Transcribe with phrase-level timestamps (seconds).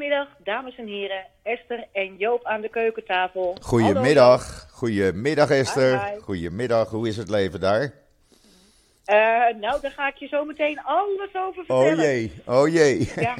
[0.00, 1.26] Goedemiddag, dames en heren.
[1.42, 3.56] Esther en Joop aan de keukentafel.
[3.60, 4.66] Goedemiddag.
[4.70, 6.04] Goedemiddag Esther.
[6.04, 6.20] Hi, hi.
[6.20, 6.90] Goedemiddag.
[6.90, 7.92] Hoe is het leven daar?
[9.04, 9.16] Eh,
[9.60, 12.04] nou, daar ga ik je zo meteen alles over Oh vertellen.
[12.04, 12.32] jee.
[12.46, 13.12] Oh jee.
[13.16, 13.36] Ja.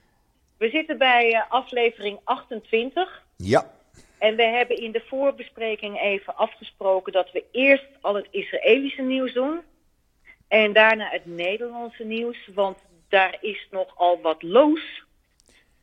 [0.58, 3.22] We zitten bij eh, aflevering 28.
[3.36, 3.70] Ja.
[4.18, 9.32] En we hebben in de voorbespreking even afgesproken dat we eerst al het Israëlische nieuws
[9.32, 9.60] doen.
[10.48, 12.78] En daarna het Nederlandse nieuws, want
[13.08, 15.04] daar is nogal wat los.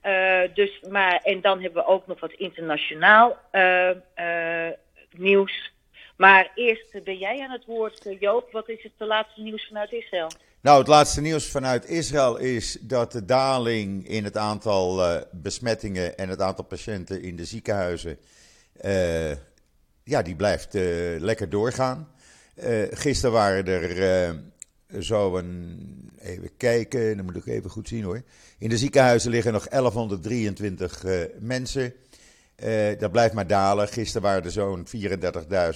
[0.04, 4.74] Eh, dus, maar, en dan hebben we ook nog wat internationaal eh, eh,
[5.12, 5.74] nieuws.
[6.18, 8.52] Maar eerst ben jij aan het woord, Joop.
[8.52, 10.32] Wat is het laatste nieuws vanuit Israël?
[10.62, 16.30] Nou, het laatste nieuws vanuit Israël is dat de daling in het aantal besmettingen en
[16.30, 18.18] het aantal patiënten in de ziekenhuizen,
[20.04, 20.74] ja, die blijft
[21.20, 22.14] lekker doorgaan.
[22.92, 24.36] Gisteren waren er
[25.00, 28.22] zo een, even kijken, dan moet ik even goed zien hoor.
[28.58, 31.94] In de ziekenhuizen liggen nog 1123 eh, mensen.
[32.56, 33.88] Eh, dat blijft maar dalen.
[33.88, 34.88] Gisteren waren er zo'n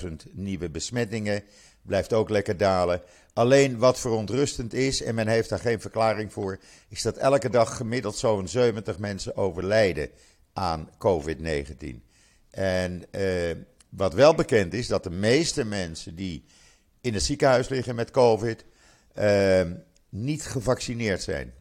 [0.02, 1.44] 34.000 nieuwe besmettingen.
[1.82, 3.02] Blijft ook lekker dalen.
[3.34, 6.59] Alleen wat verontrustend is, en men heeft daar geen verklaring voor,
[6.90, 10.09] is dat elke dag gemiddeld zo'n 70 mensen overlijden
[10.54, 12.02] aan COVID-19.
[12.50, 13.56] En eh,
[13.90, 16.44] wat wel bekend is, dat de meeste mensen die
[17.02, 18.66] in het ziekenhuis liggen met COVID
[19.18, 19.62] eh,
[20.10, 21.54] niet gevaccineerd zijn.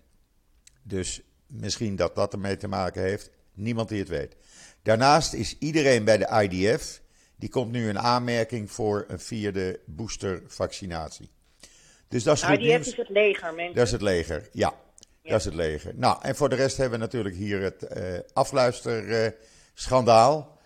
[0.82, 3.30] Dus misschien dat dat ermee te maken heeft.
[3.54, 4.36] Niemand die het weet.
[4.82, 7.00] Daarnaast is iedereen bij de IDF.
[7.36, 11.30] Die komt nu in aanmerking voor een vierde boostervaccinatie.
[12.08, 12.86] Dus dat is goed IDF nieuws.
[12.86, 13.74] is het leger, mensen.
[13.74, 14.74] Dat is het leger, ja.
[15.22, 15.92] Dat is het leger.
[15.94, 20.58] Nou, en voor de rest hebben we natuurlijk hier het eh afluisterschandaal.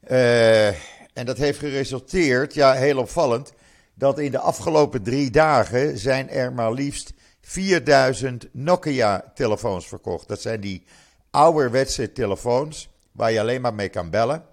[0.00, 0.68] Eh,
[1.12, 3.52] en dat heeft geresulteerd, ja, heel opvallend,
[3.94, 10.28] dat in de afgelopen drie dagen zijn er maar liefst 4000 Nokia-telefoons verkocht.
[10.28, 10.84] Dat zijn die
[11.30, 14.44] ouderwetse telefoons waar je alleen maar mee kan bellen.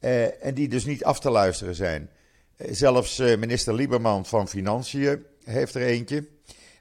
[0.00, 2.10] eh, en die dus niet af te luisteren zijn.
[2.56, 6.28] Eh, zelfs eh, minister Lieberman van Financiën heeft er eentje.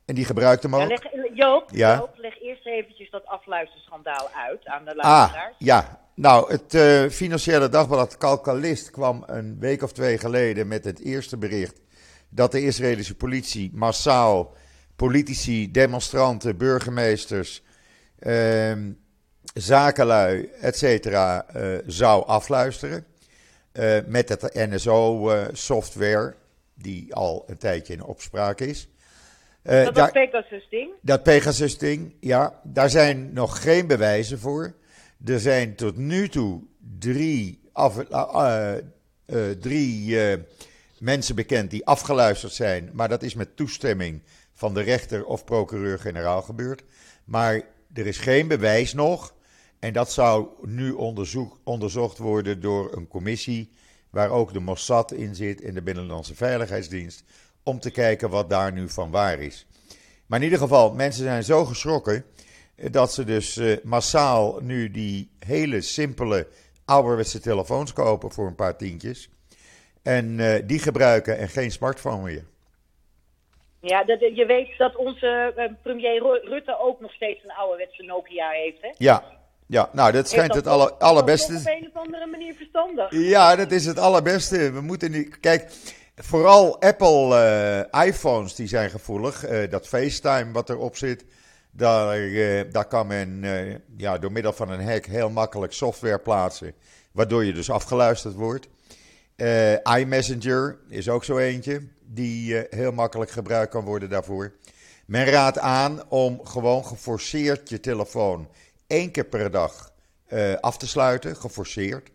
[0.06, 0.82] En die gebruikt hem ook.
[0.82, 1.02] Ja, leg,
[1.34, 1.96] Joop, Ja.
[1.98, 5.56] Joop, leg eerst eventjes dat afluisterschandaal uit aan de Ah, luisteraars.
[5.58, 6.06] ja.
[6.16, 11.00] Nou, het eh, Financiële Dagblad, het Kalkalist, kwam een week of twee geleden met het
[11.00, 11.82] eerste bericht
[12.30, 14.56] dat de Israëlische politie massaal
[14.96, 17.64] politici, demonstranten, burgemeesters,
[18.20, 18.92] ehm,
[19.54, 23.06] zakenlui, et cetera, eh, zou afluisteren.
[23.72, 26.36] Eh, met het NSO-software,
[26.76, 28.88] die al een tijdje in opspraak is.
[29.62, 30.90] Eh, dat daar- was Pegasus ding.
[31.02, 34.74] dat Pegasus-ding, ja, daar zijn nog geen bewijzen voor.
[35.26, 36.62] Er zijn tot nu toe
[37.00, 38.78] drie, af, eh, eh,
[39.26, 40.38] eh, drie eh,
[41.00, 44.22] mensen bekend die afgeluisterd zijn, maar dat is met toestemming
[44.54, 46.84] van de rechter of procureur-generaal gebeurd.
[47.26, 47.62] Maar
[47.94, 49.36] er is geen bewijs nog.
[49.80, 53.72] En dat zou nu onderzoek, onderzocht worden door een commissie
[54.10, 57.24] waar ook de Mossad in zit en de Binnenlandse Veiligheidsdienst,
[57.64, 59.68] om te kijken wat daar nu van waar is.
[60.26, 62.26] Maar in ieder geval, mensen zijn zo geschrokken
[62.92, 66.48] dat ze dus eh, massaal nu die hele simpele
[66.86, 69.30] ouderwetse telefoons kopen voor een paar tientjes.
[70.04, 72.44] En eh, die gebruiken en geen smartphone meer.
[73.80, 78.04] Ja, dat, je weet dat onze eh, premier Ru- Rutte ook nog steeds een ouderwetse
[78.04, 78.94] Nokia heeft, hè?
[78.98, 79.24] Ja,
[79.68, 81.54] ja nou dat schijnt het dat alle, allerbeste.
[81.54, 83.12] op een of andere manier verstandig.
[83.12, 84.72] Ja, dat is het allerbeste.
[84.72, 85.40] We moeten niet.
[85.40, 85.72] Kijk,
[86.16, 87.36] vooral Apple
[87.92, 89.40] eh, iPhones die zijn gevoelig.
[89.70, 91.26] Dat FaceTime wat erop zit,
[91.72, 92.18] daar,
[92.72, 93.44] daar kan men
[93.98, 96.74] ja, door middel van een hack heel makkelijk software plaatsen,
[97.12, 98.68] waardoor je dus afgeluisterd wordt.
[99.38, 104.54] Eh, iMessenger is ook zo eentje die eh, heel makkelijk gebruikt kan worden daarvoor.
[105.06, 108.50] Men raadt aan om gewoon geforceerd je telefoon
[108.88, 109.94] één keer per dag
[110.26, 112.10] eh, af te sluiten, geforceerd.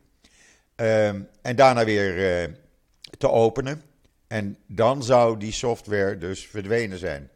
[0.74, 2.50] Ehm, en daarna weer
[3.18, 3.82] te openen.
[4.26, 7.30] En dan zou die software dus verdwenen zijn.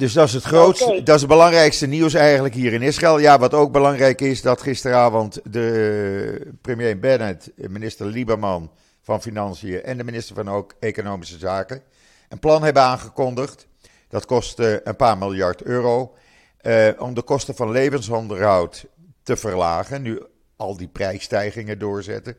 [0.00, 3.18] Dus dat is het grootste, dat is het belangrijkste nieuws eigenlijk hier in Israël.
[3.18, 8.70] Ja, wat ook belangrijk is, dat gisteravond de premier Bennett, minister Lieberman
[9.02, 11.82] van Financiën en de minister van ook Economische Zaken
[12.28, 13.66] een plan hebben aangekondigd.
[14.08, 16.14] Dat kost eh, een paar miljard euro.
[16.60, 18.86] eh, om de kosten van levensonderhoud
[19.22, 20.02] te verlagen.
[20.02, 20.22] Nu
[20.56, 22.36] al die prijsstijgingen doorzetten.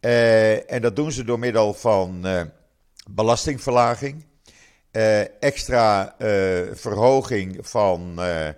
[0.00, 2.42] Eh, en dat doen ze door middel van eh,
[3.10, 4.24] belastingverlaging.
[4.90, 6.28] Eh, extra eh,
[6.72, 8.48] verhoging van eh,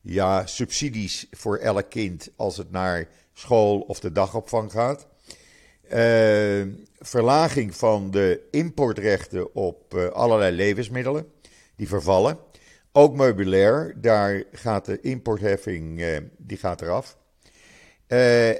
[0.00, 5.06] ja, subsidies voor elk kind als het naar school of de dagopvang gaat.
[6.98, 11.26] Verlaging van de importrechten op allerlei levensmiddelen
[11.76, 12.38] die vervallen.
[12.92, 16.04] Ook meubilair, daar gaat de importheffing
[16.36, 17.16] die gaat eraf.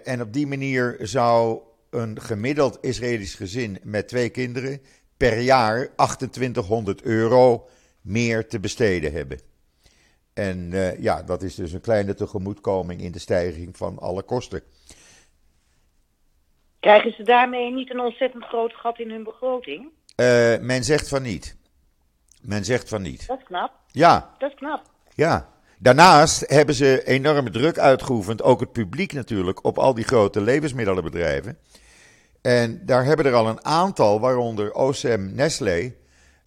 [0.05, 1.61] En op die manier zou
[1.91, 4.81] een gemiddeld Israëlisch gezin met twee kinderen
[5.31, 7.69] per jaar 2800 euro
[8.01, 9.41] meer te besteden hebben.
[10.35, 14.63] En uh, ja, dat is dus een kleine tegemoetkoming in de stijging van alle kosten.
[16.81, 19.83] Krijgen ze daarmee niet een ontzettend groot gat in hun begroting?
[20.17, 21.57] Uh, men zegt van niet.
[22.43, 23.27] Men zegt van niet.
[23.27, 23.73] Dat is knap.
[23.87, 24.35] Ja.
[24.39, 24.83] Dat is knap.
[25.15, 25.49] Ja.
[25.79, 31.59] Daarnaast hebben ze enorme druk uitgeoefend, ook het publiek natuurlijk, op al die grote levensmiddelenbedrijven.
[32.45, 35.95] En daar hebben er al een aantal, waaronder OSM Nestlé,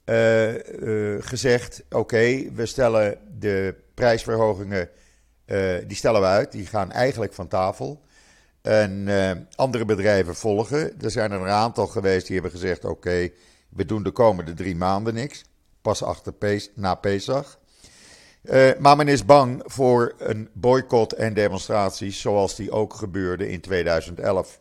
[0.06, 4.90] uh, uh, gezegd: oké, we stellen de prijsverhogingen,
[5.46, 8.02] uh, die stellen we uit, die gaan eigenlijk van tafel.
[8.62, 9.08] En
[9.56, 11.02] andere bedrijven volgen.
[11.02, 13.30] Er zijn er een aantal geweest die hebben gezegd: oké,
[13.70, 15.44] we doen de komende drie maanden niks.
[15.82, 17.60] Pas achter Pes na Pesach.
[18.80, 24.60] maar men is bang voor een boycott en demonstraties, zoals die ook gebeurde in 2011.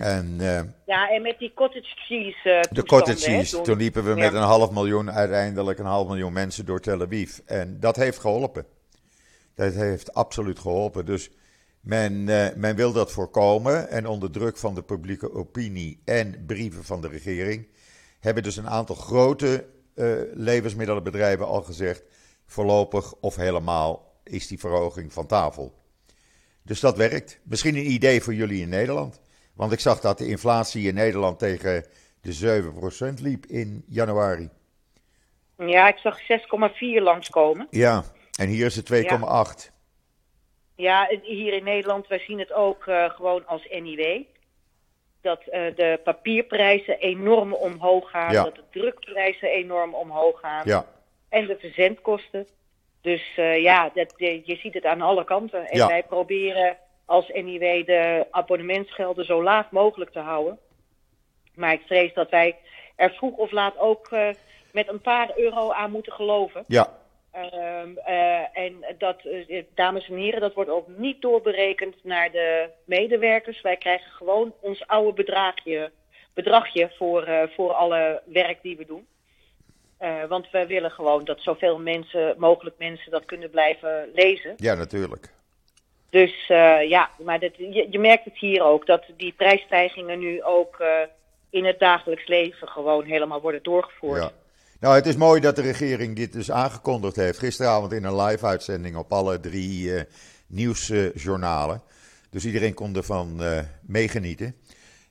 [0.00, 2.48] En, uh, ja, en met die cottage cheese.
[2.48, 3.56] Uh, de cottage cheese.
[3.56, 4.16] Hè, toen liepen we ja.
[4.16, 7.38] met een half miljoen, uiteindelijk een half miljoen mensen door Tel Aviv.
[7.46, 8.66] En dat heeft geholpen.
[9.54, 11.06] Dat heeft absoluut geholpen.
[11.06, 11.30] Dus
[11.80, 13.88] men, uh, men wil dat voorkomen.
[13.88, 17.68] En onder druk van de publieke opinie en brieven van de regering.
[18.20, 19.64] hebben dus een aantal grote
[20.34, 22.02] levensmiddelenbedrijven al gezegd.
[22.46, 25.74] voorlopig of helemaal is die verhoging van tafel.
[26.62, 27.38] Dus dat werkt.
[27.42, 29.20] Misschien een idee voor jullie in Nederland.
[29.56, 31.84] Want ik zag dat de inflatie in Nederland tegen
[32.20, 32.62] de
[33.18, 34.48] 7% liep in januari.
[35.58, 37.66] Ja, ik zag 6,4 langskomen.
[37.70, 38.04] Ja,
[38.38, 39.06] en hier is het 2,8.
[39.06, 39.68] Ja.
[40.74, 44.22] ja, hier in Nederland, wij zien het ook uh, gewoon als NIW.
[45.20, 48.32] Dat uh, de papierprijzen enorm omhoog gaan.
[48.32, 48.42] Ja.
[48.42, 50.62] Dat de drukprijzen enorm omhoog gaan.
[50.64, 50.86] Ja.
[51.28, 52.46] En de verzendkosten.
[53.00, 55.68] Dus uh, ja, dat, je ziet het aan alle kanten.
[55.68, 56.76] En wij proberen
[57.06, 60.58] als NIW de abonnementsgelden zo laag mogelijk te houden.
[61.54, 62.56] Maar ik vrees dat wij
[62.96, 64.28] er vroeg of laat ook uh,
[64.72, 66.64] met een paar euro aan moeten geloven.
[66.66, 67.04] Ja,
[67.36, 72.70] Uh, uh, en dat, uh, dames en heren, dat wordt ook niet doorberekend naar de
[72.84, 73.60] medewerkers.
[73.60, 75.90] Wij krijgen gewoon ons oude bedragje,
[76.34, 79.06] bedragje voor, eh, voor alle werk die we doen.
[80.00, 84.54] Uh, want we willen gewoon dat zoveel mensen, mogelijk mensen dat kunnen blijven lezen.
[84.56, 85.32] ja, natuurlijk.
[86.16, 90.42] Dus uh, ja, maar dat, je, je, merkt het hier ook, dat die prijsstijgingen nu
[90.42, 90.88] ook uh,
[91.50, 94.22] in het dagelijks leven gewoon helemaal worden doorgevoerd.
[94.22, 94.30] Ja.
[94.80, 97.38] Nou, het is mooi dat de regering dit dus aangekondigd heeft.
[97.38, 100.00] Gisteravond in een live-uitzending op alle drie uh,
[100.46, 101.82] nieuwsjournalen.
[102.30, 103.40] dus iedereen kon ervan
[103.82, 104.56] meegenieten.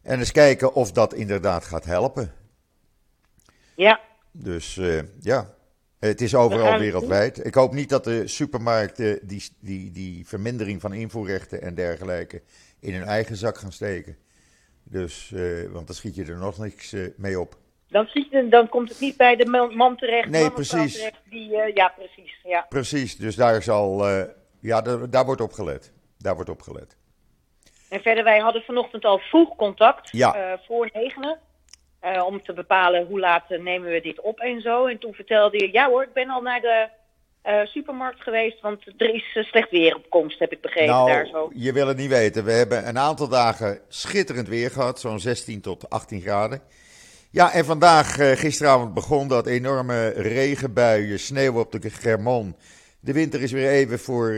[0.03, 2.33] En eens kijken of dat inderdaad gaat helpen.
[3.75, 3.99] Ja.
[4.31, 4.79] Dus
[5.19, 5.53] ja,
[6.05, 7.45] het is overal wereldwijd.
[7.45, 12.41] Ik hoop niet dat de supermarkten die, die, die vermindering van invoerrechten en dergelijke
[12.79, 14.17] in hun eigen zak gaan steken.
[14.83, 17.57] Dus, uh, want dan schiet je er nog niks uh, mee op.
[17.87, 20.29] Dan, schiet je, dan komt het niet bij de man terecht.
[20.29, 20.93] Nee, precies.
[20.93, 22.39] Terecht die, uh, ja, precies.
[22.43, 22.65] Ja.
[22.69, 24.07] Precies, dus daar zal,
[24.59, 25.93] ja, daar, daar, wordt op gelet.
[26.17, 26.97] Daar wordt op gelet.
[27.89, 30.59] En verder, wij hadden vanochtend al vroeg contact, ja.
[30.67, 31.39] voor negenen.
[32.05, 34.85] Uh, om te bepalen hoe laat uh, nemen we dit op en zo.
[34.85, 36.87] En toen vertelde je, ja hoor, ik ben al naar de
[37.45, 41.27] uh, supermarkt geweest, want er is slecht weer op komst, heb ik begrepen nou, daar
[41.27, 41.51] zo.
[41.53, 42.45] Je wil het niet weten.
[42.45, 46.61] We hebben een aantal dagen schitterend weer gehad, zo'n 16 tot 18 graden.
[47.31, 52.55] Ja, en vandaag, gisteravond begon dat enorme regenbuien, sneeuw op de Germon.
[52.99, 54.31] De winter is weer even voor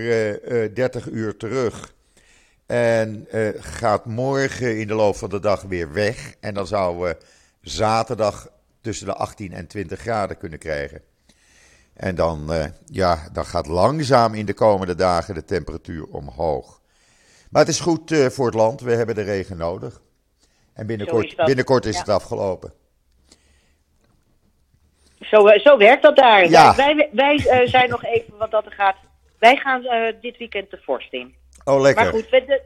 [0.73, 1.93] 30 uur terug.
[2.67, 6.35] En gaat morgen in de loop van de dag weer weg.
[6.39, 7.17] En dan zouden
[7.69, 8.47] zaterdag
[8.81, 11.01] tussen de 18 en 20 graden kunnen krijgen.
[11.93, 16.81] En dan, uh, ja, dan gaat langzaam in de komende dagen de temperatuur omhoog.
[17.49, 20.01] Maar het is goed uh, voor het land, we hebben de regen nodig.
[20.73, 21.99] En binnenkort, is, binnenkort is ja.
[21.99, 22.73] het afgelopen.
[25.19, 26.49] Zo, uh, zo werkt dat daar.
[26.49, 26.75] Ja.
[26.75, 28.95] Wij, wij zijn nog even wat dat er gaat.
[29.39, 29.81] Wij gaan
[30.21, 31.35] dit weekend de vorst in.
[31.63, 32.03] Oh, lekker.
[32.03, 32.61] Maar goed, we, de,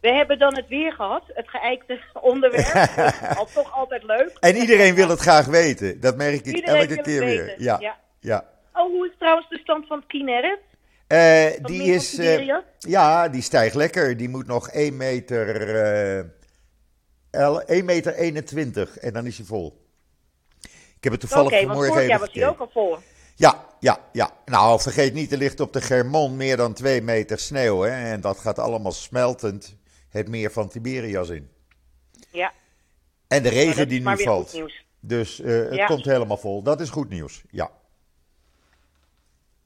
[0.00, 2.00] we hebben dan het weer gehad, het geëikte
[2.32, 2.88] onderwerp.
[3.38, 4.36] al toch altijd leuk.
[4.40, 6.00] En iedereen wil het graag weten.
[6.00, 7.54] Dat merk ik iedereen elke keer weer.
[7.58, 7.76] Ja.
[7.80, 7.96] ja.
[8.20, 8.44] ja.
[8.72, 10.58] Oh, hoe is trouwens de stand van het Kinneret?
[11.08, 12.18] Uh, die is.
[12.18, 14.16] Uh, ja, die stijgt lekker.
[14.16, 15.68] Die moet nog 1 meter.
[17.30, 19.88] Uh, 1 meter 21 en dan is hij vol.
[20.96, 22.98] Ik heb het toevallig okay, vanmorgen want vorig even jaar was hij ook al vol.
[23.36, 24.30] Ja, ja, ja.
[24.44, 27.80] Nou, vergeet niet, er ligt op de Germon meer dan 2 meter sneeuw.
[27.80, 28.12] Hè?
[28.12, 29.76] En dat gaat allemaal smeltend
[30.10, 31.50] het meer van Tiberias in.
[32.30, 32.52] Ja.
[33.28, 34.62] En de regen die nu valt.
[35.00, 35.86] Dus uh, het ja.
[35.86, 36.62] komt helemaal vol.
[36.62, 37.70] Dat is goed nieuws, ja.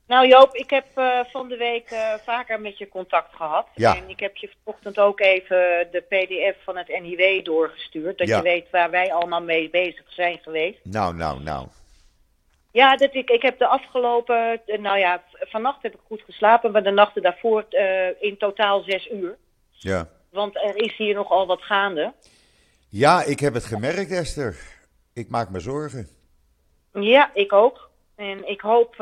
[0.07, 3.69] Nou Joop, ik heb uh, van de week uh, vaker met je contact gehad.
[3.75, 3.97] Ja.
[3.97, 8.19] En ik heb je vanochtend ook even de pdf van het NIW doorgestuurd.
[8.19, 8.37] Dat Ja.
[8.37, 10.79] je weet waar wij allemaal mee bezig zijn geweest.
[10.83, 11.69] Nou, nou, nou.
[12.75, 16.73] Ja, dat ik, ik heb de afgelopen, eh, nou ja, vannacht heb ik goed geslapen,
[16.73, 19.37] maar de nachten daarvoor eh, in totaal zes uur.
[19.71, 20.09] Ja.
[20.35, 22.13] Want er is hier nogal wat gaande.
[22.89, 24.57] ja, ik heb het gemerkt, Esther.
[25.13, 26.09] Ik maak me zorgen.
[26.93, 27.91] Ja, ik ook.
[28.15, 28.95] En ik hoop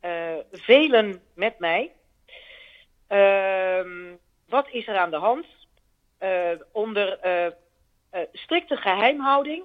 [0.00, 1.92] eh, velen met mij.
[3.06, 4.14] Ehm,
[4.48, 5.46] wat is er aan de hand?
[6.18, 7.18] Eh, onder
[8.32, 9.64] strikte geheimhouding,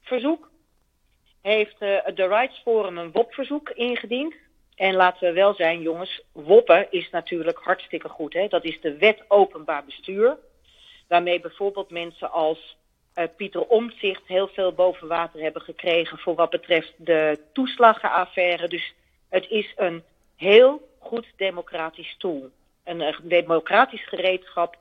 [0.00, 0.50] verzoek,
[1.40, 4.34] heeft de Rights Forum een WOP-verzoek ingediend.
[4.74, 8.32] En laten we wel zijn, jongens, WOPPen is natuurlijk hartstikke goed.
[8.32, 8.48] Hè?
[8.48, 10.38] Dat is de Wet Openbaar Bestuur.
[11.08, 12.76] Waarmee bijvoorbeeld mensen als
[13.14, 18.68] eh, Pieter Omtzigt heel veel boven water hebben gekregen voor wat betreft de toeslaggenaffaire.
[18.68, 18.94] Dus
[19.28, 20.02] het is een
[20.36, 22.50] heel goed democratisch tool.
[22.84, 24.76] Een eh, democratisch gereedschap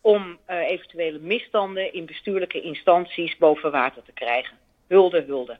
[0.00, 4.58] om eh, eventuele misstanden in bestuurlijke instanties boven water te krijgen.
[4.86, 5.58] Hulde, hulde.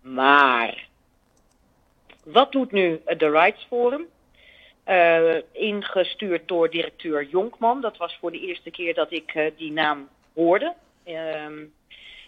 [0.00, 0.87] Maar
[2.32, 4.06] wat doet nu eh, de Rights Forum?
[4.84, 7.80] Eh, ingestuurd door directeur Jonkman.
[7.80, 10.74] Dat was voor de eerste keer dat ik eh, die naam hoorde.
[11.04, 11.52] Ehm,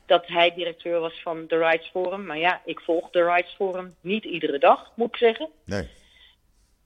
[0.07, 2.27] dat hij directeur was van de Rights Forum.
[2.27, 5.49] Maar ja, ik volg de Rights Forum niet iedere dag, moet ik zeggen.
[5.65, 5.89] Nee,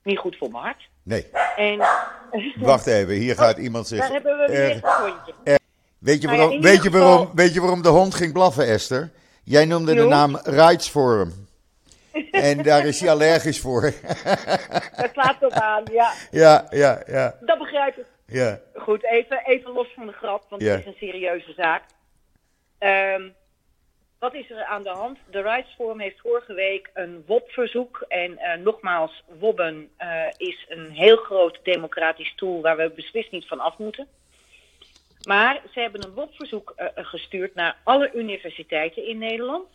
[0.03, 0.87] Niet goed voor mijn hart.
[1.03, 1.25] nee.
[1.55, 1.77] En
[2.59, 3.99] Wacht even, hier gaat iemand zich...
[3.99, 5.33] daar hebben we weer een hondje.
[5.99, 8.67] Weet je, ja, waarom, weet, je geval- waarom, weet je waarom de hond ging blaffen,
[8.67, 9.11] Esther?
[9.43, 11.44] Jij noemde de naam Rights Forum.
[12.31, 13.81] En daar is hij allergisch voor.
[15.01, 16.11] Dat slaat op aan, ja.
[16.31, 18.05] ja, ja, ja, Dat begrijp ik.
[18.25, 18.59] ja.
[18.75, 20.71] Goed, even, even los van de grap, want Ja.
[20.71, 21.83] het is een serieuze zaak.
[22.77, 23.29] Ehm,
[24.19, 25.17] wat is er aan de hand?
[25.29, 28.05] De Rights Forum heeft vorige week een WOP-verzoek.
[28.07, 33.47] En eh, nogmaals, WOBben eh, is een heel groot democratisch tool waar we beslist niet
[33.47, 34.07] van af moeten.
[35.27, 39.67] Maar ze hebben een WOP-verzoek eh, gestuurd naar alle universiteiten in Nederland.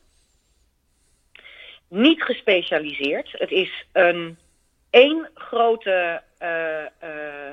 [1.90, 3.28] Niet gespecialiseerd.
[3.32, 4.38] Het is een
[4.90, 7.52] één grote eh, eh,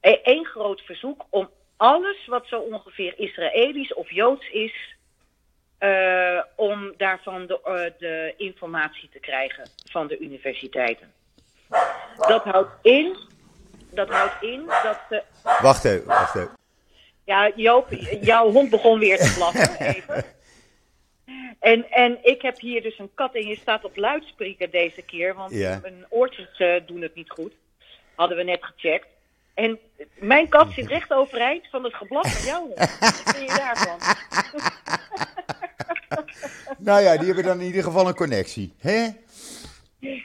[0.00, 4.96] E- één groot verzoek om alles wat zo ongeveer Israëlisch of Joods is,
[5.78, 11.12] eh, om daarvan de, de informatie te krijgen van de universiteiten.
[12.16, 13.16] Dat houdt in,
[13.90, 15.22] dat houdt in dat ze.
[15.42, 16.56] Wacht even, wacht even.
[17.24, 17.88] Ja, Joop,
[18.20, 19.86] jouw hond begon weer te blaffen.
[19.86, 20.24] Even.
[21.60, 25.34] En, en ik heb hier dus een kat en je staat op luidspreker deze keer,
[25.34, 25.78] want Ja.
[25.82, 27.52] mijn oortjes eh, doen het niet goed.
[28.14, 29.06] Hadden we net gecheckt.
[29.54, 29.78] En
[30.14, 32.74] mijn kat zit recht overeind van het geblaf van hond.
[33.00, 33.98] Wat vind je daarvan?
[36.78, 38.72] Nou ja, die hebben dan in ieder geval een connectie.
[38.78, 39.06] Hè?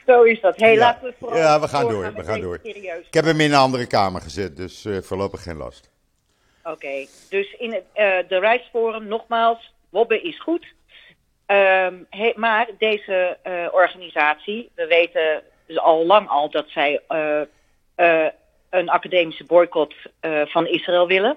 [0.06, 0.56] Zo is dat.
[0.60, 0.78] hey, Ja.
[0.78, 2.60] laten we vooral Ja, we gaan door, we gaan door.
[2.62, 3.06] Serieus.
[3.06, 5.90] Ik heb hem in een andere kamer gezet, dus eh, voorlopig geen last.
[6.64, 10.66] Oké, dus in het, eh, de Rijksforum, nogmaals, Wobbe is goed.
[11.50, 11.94] Ehm,
[12.34, 17.40] maar deze eh, organisatie, we weten dus al lang al dat zij eh,
[17.94, 18.26] eh,
[18.70, 19.94] een academische boycott
[20.44, 21.36] van Israël willen.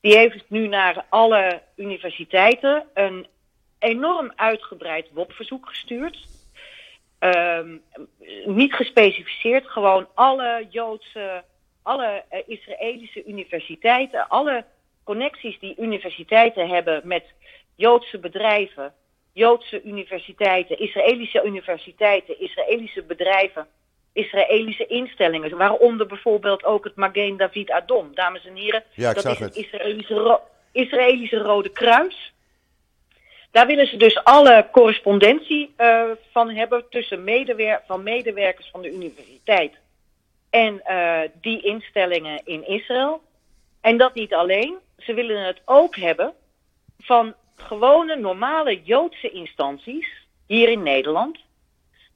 [0.00, 3.26] Die heeft nu naar alle universiteiten een
[3.78, 6.26] enorm uitgebreid WOP-verzoek gestuurd.
[7.18, 7.76] Ehm,
[8.44, 11.44] niet gespecificeerd, gewoon alle Joodse,
[11.82, 14.64] alle Israëlische universiteiten, alle
[15.04, 17.24] connecties die universiteiten hebben met
[17.74, 18.94] Joodse bedrijven,
[19.36, 23.66] Joodse universiteiten, Israëlische universiteiten, Israëlische bedrijven,
[24.12, 28.14] Israëlische instellingen, waaronder bijvoorbeeld ook het Magen David Adom.
[28.14, 29.64] Dames en heren, Ja, ik dat zag is het het.
[29.64, 30.40] Israëlische, Ro-
[30.72, 32.32] Israëlische Rode Kruis.
[33.50, 36.02] Daar willen ze dus alle correspondentie eh,
[36.32, 39.72] van hebben tussen medewer van medewerkers van de universiteit
[40.50, 43.20] en eh, die instellingen in Israël.
[43.80, 46.32] En dat niet alleen, ze willen het ook hebben
[46.98, 50.08] van gewone normale Joodse instanties
[50.46, 51.38] hier in Nederland.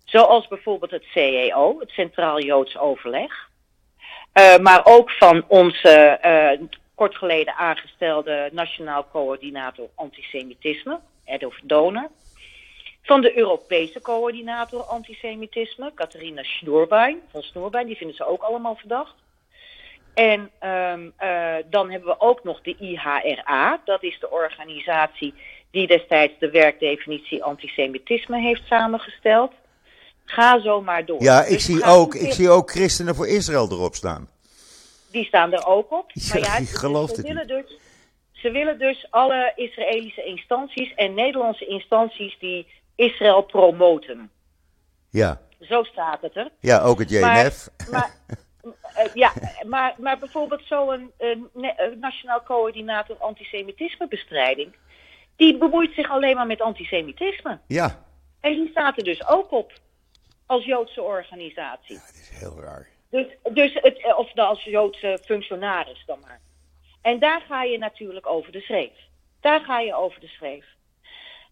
[0.05, 3.49] Zoals bijvoorbeeld het CEO, het Centraal Joods Overleg.
[4.33, 6.61] Eh, maar ook van onze eh,
[6.95, 12.09] kort geleden aangestelde Nationaal Coördinator Antisemitisme, Adolf Doner.
[13.03, 19.15] Van de Europese Coördinator Antisemitisme, Catharina Schnoorbein, van Schnoorbein, die vinden ze ook allemaal verdacht.
[20.15, 25.35] En ehm, eh, dan hebben we ook nog de IHRA, dat is de organisatie
[25.71, 29.53] die destijds de werkdefinitie antisemitisme heeft samengesteld.
[30.25, 31.23] Ga zo maar door.
[31.23, 34.29] Ja, ik Dus zie, ook, niet ik zie ook christenen voor Israël erop staan.
[35.11, 36.11] Die staan er ook op.
[36.13, 37.79] Ja, Maar ja, ik geloof ze, het willen dus,
[38.33, 44.31] ze willen dus alle Israëlische instanties en Nederlandse instanties die Israël promoten.
[45.11, 45.41] Ja.
[45.61, 46.51] Zo staat het er.
[46.61, 47.69] Ja, ook het JNF.
[47.77, 48.11] Maar, maar,
[48.65, 49.33] uh, ja,
[49.67, 51.37] maar, maar bijvoorbeeld zo'n uh,
[52.01, 54.77] Nationaal Coördinator Antisemitismebestrijding,
[55.37, 57.59] die bemoeit zich alleen maar met antisemitisme.
[57.67, 58.05] Ja.
[58.41, 59.73] En die staat er dus ook op
[60.47, 61.95] als Joodse organisatie.
[61.95, 62.89] Ja, dat is heel raar.
[63.11, 66.41] Dus, dus het, of als Joodse functionaris dan maar.
[67.03, 68.93] En daar ga je natuurlijk over de schreef.
[69.41, 70.65] Daar ga je over de schreef.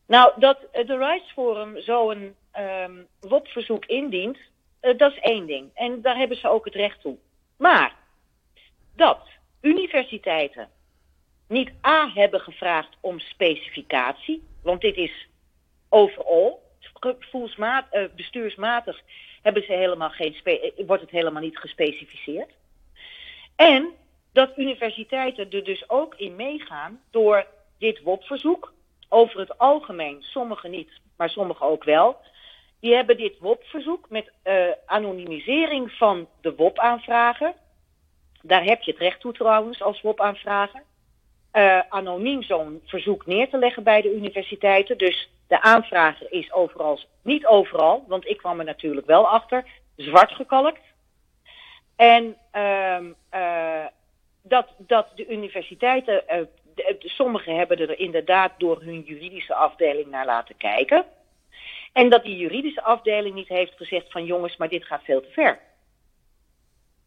[0.07, 4.39] Nou, dat de Rights Forum zo'n um, WOP-verzoek indient,
[4.83, 5.71] uh, dat is één ding.
[5.75, 7.17] En daar hebben ze ook het recht toe.
[7.57, 7.95] Maar
[8.97, 9.29] dat
[9.61, 10.69] universiteiten
[11.49, 15.29] niet A hebben gevraagd om specificatie, want dit is
[15.89, 16.63] overal,
[17.03, 19.03] uh, bestuursmatig
[19.43, 20.37] hebben ze helemaal geen
[20.87, 22.51] wordt het helemaal niet gespecificeerd.
[23.57, 23.93] En
[24.33, 27.47] dat universiteiten er dus ook in meegaan door
[27.79, 28.73] dit WOP-verzoek,
[29.09, 32.21] over het algemeen, sommigen niet, maar sommigen ook wel,
[32.81, 34.55] die hebben dit WOP-verzoek met uh,
[34.87, 37.55] anonimisering van de WOP-aanvrager.
[38.43, 40.83] Daar heb je het recht toe trouwens als WOP-aanvrager.
[41.53, 44.99] Uh, anoniem zo'n verzoek neer te leggen bij de universiteiten.
[44.99, 49.65] Dus de aanvrager is overal, niet overal, want ik kwam er natuurlijk wel achter,
[49.97, 50.81] zwart gekalkt.
[51.97, 52.99] En uh,
[53.35, 53.87] uh,
[54.43, 56.23] dat, dat de universiteiten,
[56.75, 61.05] de, sommigen hebben er inderdaad door hun juridische afdeling naar laten kijken.
[61.99, 65.31] En dat die juridische afdeling niet heeft gezegd van jongens, maar dit gaat veel te
[65.31, 65.59] ver.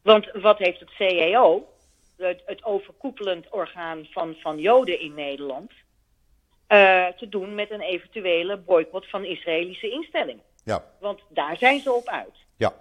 [0.04, 1.68] Want wat heeft het CEO,
[2.18, 5.72] het, het overkoepelend orgaan van, van Joden in Nederland,
[6.68, 10.44] uh, te doen met een eventuele boycott van Israëlische instellingen?
[10.64, 10.84] Ja.
[11.00, 12.36] Want daar zijn ze op uit.
[12.58, 12.74] Ja.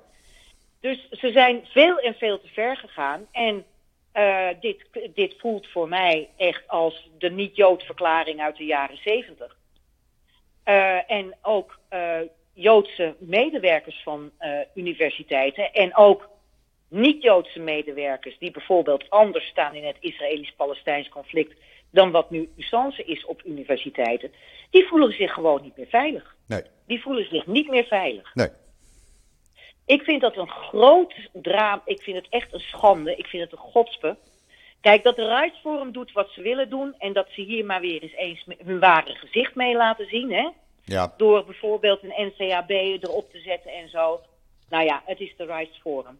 [0.81, 3.27] Dus ze zijn veel en veel te ver gegaan.
[3.31, 3.65] En
[4.15, 9.59] uh, dit, dit voelt voor mij echt als de niet-Jood-verklaring uit de jaren zeventig.
[10.71, 12.19] Uh, en ook uh,
[12.53, 16.29] Joodse medewerkers van uh, universiteiten en ook
[16.89, 21.55] niet-Joodse medewerkers die bijvoorbeeld anders staan in het Israëlisch-Palestijns conflict
[21.91, 24.33] dan wat nu usance is op universiteiten,
[24.71, 26.37] die voelen zich gewoon niet meer veilig.
[26.47, 26.63] Nee.
[26.87, 28.35] Die voelen zich niet meer veilig.
[28.35, 28.49] Nee.
[29.87, 31.83] Ik vind dat een groot drama.
[31.85, 33.17] Ik vind het echt een schande.
[33.17, 34.17] Ik vind het een godspe.
[34.81, 37.81] Kijk, dat de Rights Forum doet wat ze willen doen en dat ze hier maar
[37.81, 40.49] weer eens eens hun ware gezicht mee laten zien, hè?
[40.85, 41.15] Ja.
[41.17, 44.21] Door bijvoorbeeld een NCAB erop te zetten en zo.
[44.69, 46.19] Nou ja, het is de Rights Forum.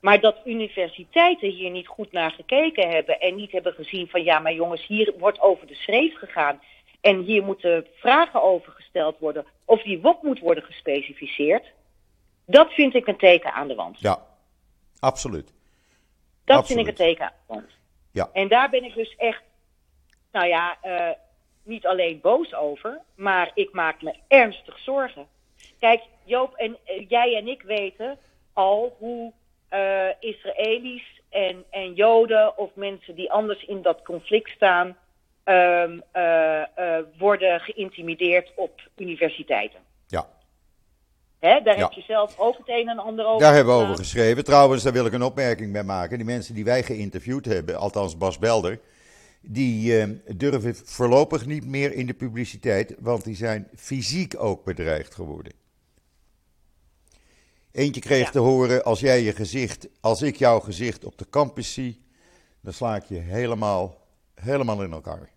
[0.00, 4.38] Maar dat universiteiten hier niet goed naar gekeken hebben en niet hebben gezien van ja,
[4.38, 6.60] maar jongens, hier wordt over de schreef gegaan.
[7.00, 9.46] En hier moeten vragen over gesteld worden.
[9.64, 11.72] Of die WOP moet worden gespecificeerd.
[12.46, 14.00] Dat vind ik een teken aan de wand.
[14.00, 14.26] Ja,
[14.98, 15.52] absoluut.
[16.44, 16.66] Dat absoluut.
[16.66, 17.70] vind ik een teken aan de wand.
[18.12, 18.30] Ja.
[18.32, 19.42] En daar ben ik dus echt,
[20.32, 21.10] nou ja, uh,
[21.70, 25.26] niet alleen boos over, maar ik maak me ernstig zorgen.
[25.78, 28.18] Kijk, Joop en uh, jij en ik weten
[28.52, 29.32] al hoe
[29.72, 34.96] uh, Israëli's en, en Joden of mensen die anders in dat conflict staan,
[35.44, 36.02] um,
[37.18, 39.80] worden geïntimideerd op universiteiten.
[40.06, 40.26] Ja.
[41.40, 41.82] Hè, daar Ja.
[41.82, 43.40] heb je zelf ook het een en ander over.
[43.40, 44.44] Daar hebben we over geschreven.
[44.44, 46.16] Trouwens, daar wil ik een opmerking bij maken.
[46.16, 48.78] Die mensen die wij geïnterviewd hebben, althans Bas Belder,
[49.40, 55.14] die eh, durven voorlopig niet meer in de publiciteit, want die zijn fysiek ook bedreigd
[55.14, 55.52] geworden.
[57.72, 58.30] Eentje kreeg Ja.
[58.30, 62.02] te horen, als jij je gezicht, als ik jouw gezicht op de campus zie,
[62.60, 65.30] dan sla ik je helemaal, helemaal in elkaar.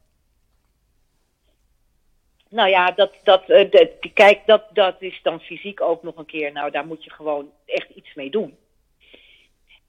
[2.49, 6.25] Nou ja, dat, dat, eh, de- kijk, dat, dat is dan fysiek ook nog een
[6.25, 6.51] keer.
[6.51, 8.57] Nou, daar moet je gewoon echt iets mee doen.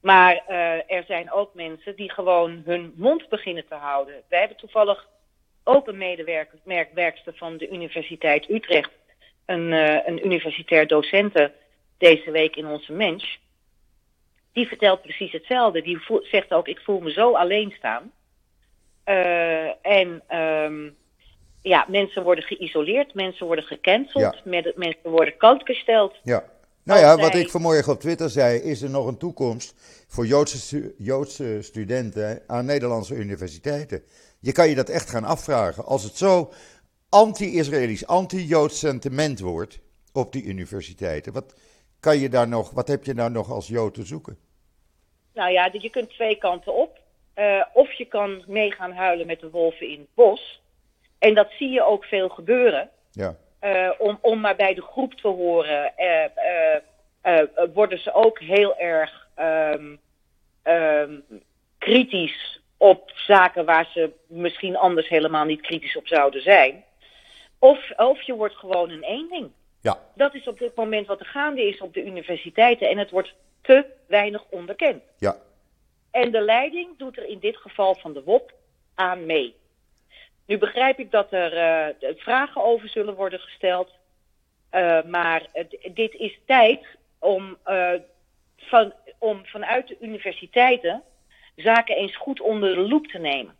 [0.05, 4.21] Maar eh, er zijn ook mensen die gewoon hun mond beginnen te houden.
[4.29, 5.07] Wij hebben toevallig
[5.63, 8.91] ook een medewerker, merk- werkster van de Universiteit Utrecht,
[9.45, 11.51] een, eh, een universitair docente,
[11.97, 13.39] deze week in onze mens.
[14.53, 15.81] Die vertelt precies hetzelfde.
[15.81, 18.11] Die zegt ook: Ik voel me zo alleen staan.
[19.03, 20.21] Eh, en.
[20.27, 20.89] ehm
[21.61, 24.71] ja, mensen worden geïsoleerd, mensen worden gecanceld, Ja.
[24.75, 26.15] mensen worden kantgesteld.
[26.23, 26.43] Ja.
[26.85, 29.73] Nou ja, wat ik vanmorgen op Twitter zei, is er nog een toekomst
[30.07, 34.03] voor Joodse, stu- Joodse studenten aan Nederlandse universiteiten?
[34.39, 35.85] Je kan je dat echt gaan afvragen.
[35.85, 36.51] Als het zo
[37.09, 39.79] anti-Israëlisch, anti-Joods sentiment wordt
[40.13, 41.53] op die universiteiten, wat,
[41.99, 44.37] kan je daar nog, wat heb je daar nog als Jood te zoeken?
[45.33, 46.99] Nou ja, je kunt twee kanten op.
[47.33, 50.61] Eh, of je kan mee gaan huilen met de wolven in het bos.
[51.17, 52.89] En dat zie je ook veel gebeuren.
[53.11, 56.75] Ja, Eh, om, om maar bij de groep te horen, eh,
[57.21, 59.95] eh, worden ze ook heel erg ehm,
[60.63, 61.19] ehm,
[61.77, 66.83] kritisch op zaken waar ze misschien anders helemaal niet kritisch op zouden zijn.
[67.59, 69.51] Of, of je wordt gewoon een eenling.
[69.81, 69.99] Ja.
[70.15, 73.33] Dat is op dit moment wat er gaande is op de universiteiten en het wordt
[73.61, 75.03] te weinig onderkend.
[75.17, 75.37] Ja.
[76.11, 78.53] En de leiding doet er in dit geval van de WOP
[78.95, 79.55] aan mee.
[80.45, 81.53] Nu begrijp ik dat er
[81.99, 83.91] uh, vragen over zullen worden gesteld.
[84.71, 85.47] Uh, maar
[85.93, 86.85] dit is tijd
[87.19, 87.57] om,
[88.57, 91.03] van, om vanuit de universiteiten
[91.55, 93.55] zaken eens goed onder de loep te nemen.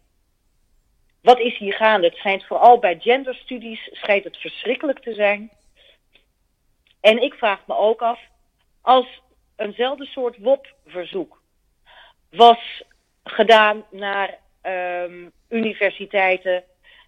[1.21, 2.07] Wat is hier gaande?
[2.07, 5.51] Het schijnt vooral bij genderstudies schijnt het verschrikkelijk te zijn.
[7.01, 8.19] En ik vraag me ook af,
[8.81, 9.21] als
[9.55, 11.41] eenzelfde soort WOP-verzoek
[12.29, 12.83] was
[13.23, 16.63] gedaan naar um, universiteiten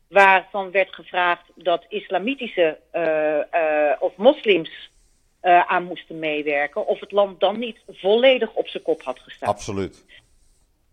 [0.08, 4.90] waarvan werd gevraagd dat islamitische uh, uh, of moslims
[5.42, 9.50] uh, aan moesten meewerken, of het land dan niet volledig op zijn kop had gestaan.
[9.50, 10.06] Absoluut.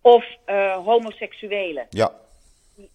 [0.01, 0.25] Of
[0.85, 1.87] homoseksuelen.
[1.91, 2.13] Ja.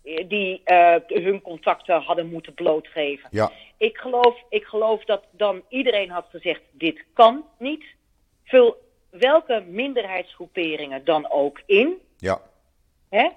[0.02, 0.62] Die, die
[1.08, 3.30] hun contacten hadden moeten blootgeven.
[3.32, 3.52] Ja.
[3.78, 7.84] Ik geloof, ik geloof dat dan iedereen had gezegd: dit kan niet.
[8.44, 8.78] Vul
[9.10, 12.02] welke minderheidsgroeperingen dan ook in.
[12.18, 12.42] Ja.
[13.10, 13.30] Hè?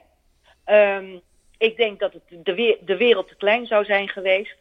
[0.96, 1.20] Um,
[1.62, 4.56] ik denk dat het de, de, wereld te klein zou zijn geweest.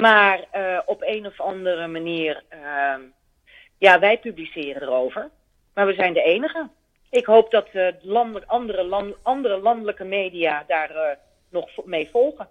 [0.00, 2.94] Maar uh, op een of andere manier, uh,
[3.78, 5.30] ja, wij publiceren erover.
[5.74, 6.68] Maar we zijn de enige.
[7.10, 7.68] Ik hoop dat
[8.02, 11.18] land, andere, andere landelijke media daar
[11.48, 12.48] nog mee volgen.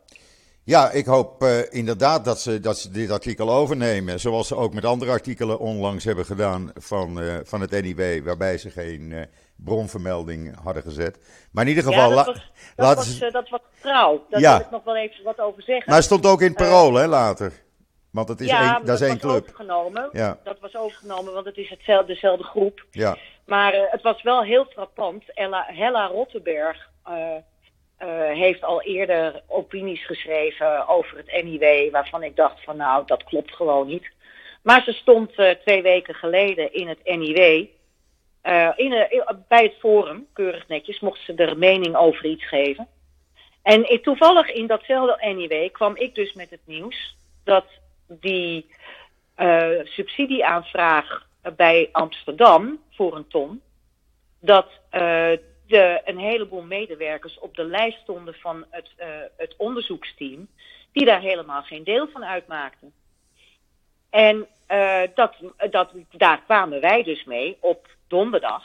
[0.71, 4.19] Ja, ik hoop uh, inderdaad dat ze, dat ze dit artikel overnemen.
[4.19, 8.57] Zoals ze ook met andere artikelen onlangs hebben gedaan van, uh, van het NIW, waarbij
[8.57, 9.21] ze geen uh,
[9.55, 11.19] bronvermelding hadden gezet.
[11.51, 12.10] Maar in ieder geval.
[12.10, 13.31] Ja, dat was, dat was, ze...
[13.31, 14.25] dat was trouw.
[14.29, 14.57] Daar ja.
[14.57, 15.84] wil ik nog wel even wat over zeggen.
[15.86, 17.53] Maar het stond ook in het parool, hè, later.
[18.12, 19.43] Want het is ja, één, dat is één club.
[19.43, 20.10] Overgenomen.
[20.12, 20.38] Ja.
[20.43, 22.86] Dat was overgenomen, want het is hetzelfde, dezelfde groep.
[22.91, 23.17] Ja.
[23.45, 25.23] Maar het was wel heel frappant.
[25.34, 26.89] Ella, Hella Rottenberg.
[28.03, 33.23] Uh, heeft al eerder opinies geschreven over het NIW, waarvan ik dacht van nou, dat
[33.23, 34.11] klopt gewoon niet.
[34.63, 37.65] Maar ze stond uh, twee weken geleden in het NIW,
[38.43, 39.07] uh, in,
[39.47, 42.87] bij het forum, keurig netjes, mocht ze er mening over iets geven.
[43.63, 47.65] En toevallig in datzelfde NIW kwam ik dus met het nieuws dat
[48.07, 48.65] die
[49.83, 53.61] subsidieaanvraag bij Amsterdam voor een ton,
[54.39, 54.67] dat
[55.71, 59.05] de, een heleboel medewerkers op de lijst stonden van het, uh,
[59.38, 60.47] het onderzoeksteam,
[60.91, 62.93] die daar helemaal geen deel van uitmaakten.
[64.10, 65.36] En uh, dat,
[65.69, 68.63] dat, daar kwamen wij dus mee op donderdag.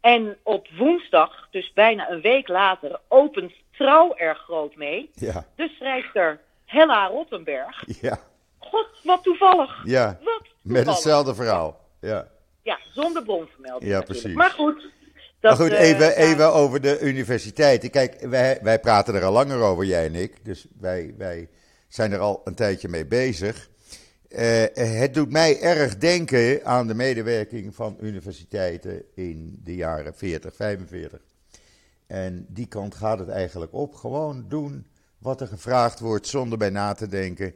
[0.00, 5.10] En op woensdag, dus bijna een week later, opent Trouw er groot mee.
[5.14, 5.46] Ja.
[5.56, 7.84] De schrijfster Hella Rottenberg.
[8.00, 8.18] Ja.
[8.58, 9.82] God, wat toevallig.
[9.84, 10.06] Ja.
[10.06, 10.54] Wat toevallig.
[10.62, 11.80] Met hetzelfde verhaal.
[12.00, 12.28] Ja.
[12.62, 13.90] Ja, zonder bronvermelding.
[13.90, 14.20] Ja, natuurlijk.
[14.20, 14.36] precies.
[14.36, 14.88] Maar goed,
[15.44, 17.90] maar goed, uh, even, even over de universiteiten.
[17.90, 20.44] Kijk, wij, wij praten er al langer over, jij en ik.
[20.44, 21.48] Dus wij, wij
[21.88, 23.70] zijn er al een tijdje mee bezig.
[24.28, 30.54] Uh, het doet mij erg denken aan de medewerking van universiteiten in de jaren 40,
[30.54, 31.20] 45.
[32.06, 33.94] En die kant gaat het eigenlijk op.
[33.94, 34.86] Gewoon doen
[35.18, 37.54] wat er gevraagd wordt zonder bij na te denken.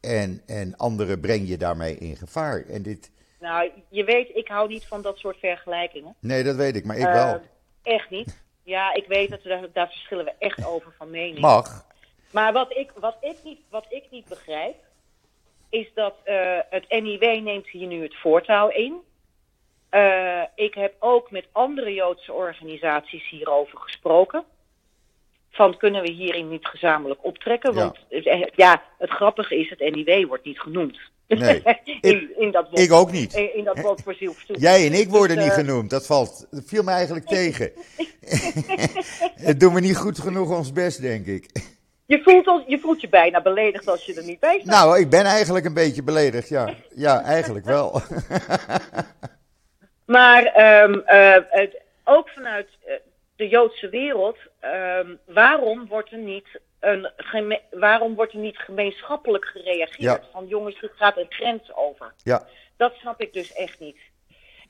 [0.00, 2.64] En, en anderen breng je daarmee in gevaar.
[2.64, 3.10] En dit,
[3.46, 6.14] nou, je weet, ik hou niet van dat soort vergelijkingen.
[6.20, 7.40] Nee, dat weet ik, maar ik wel.
[7.82, 8.42] echt niet.
[8.62, 11.38] Ja, ik weet dat we daar, daar verschillen we echt over van mening.
[11.38, 11.86] Mag.
[12.30, 14.76] Maar wat ik, wat ik, niet, wat ik niet begrijp,
[15.68, 18.94] is dat uh, het NIW neemt hier nu het voortouw in.
[19.90, 24.44] Uh, ik heb ook met andere Joodse organisaties hierover gesproken.
[25.50, 27.74] Van kunnen we hierin niet gezamenlijk optrekken?
[27.74, 28.48] Want ja.
[28.54, 30.98] ja, het grappige is, het NIW wordt niet genoemd.
[31.28, 31.62] Nee,
[32.00, 33.34] in, in dat ik ook niet.
[33.34, 34.56] In, in dat woord voor zielverzoek.
[34.56, 35.90] Jij en ik worden Dus, niet eh, genoemd.
[35.90, 37.72] Dat, valt, dat viel me eigenlijk tegen.
[39.48, 41.46] Het doen we niet goed genoeg ons best, denk ik.
[42.06, 44.74] Je voelt, al, je voelt je bijna beledigd als je er niet bij staat.
[44.74, 46.74] Nou, ik ben eigenlijk een beetje beledigd, ja.
[46.94, 48.02] Ja, eigenlijk wel.
[50.06, 50.42] Maar
[50.82, 52.94] um, uh, het, ook vanuit uh,
[53.36, 54.36] de Joodse wereld,
[55.00, 59.96] um, waarom wordt er niet een geme waarom wordt er niet gemeenschappelijk gereageerd?
[59.96, 60.20] Ja.
[60.32, 62.14] Van jongens, dit gaat een grens over.
[62.22, 62.46] Ja.
[62.76, 63.98] Dat snap ik dus echt niet.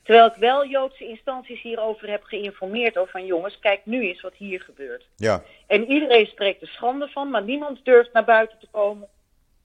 [0.03, 2.97] Terwijl ik wel Joodse instanties hierover heb geïnformeerd.
[2.97, 5.07] Over van jongens, kijk nu eens wat hier gebeurt.
[5.15, 5.43] Ja.
[5.67, 9.07] En iedereen spreekt er schande van, maar niemand durft naar buiten te komen.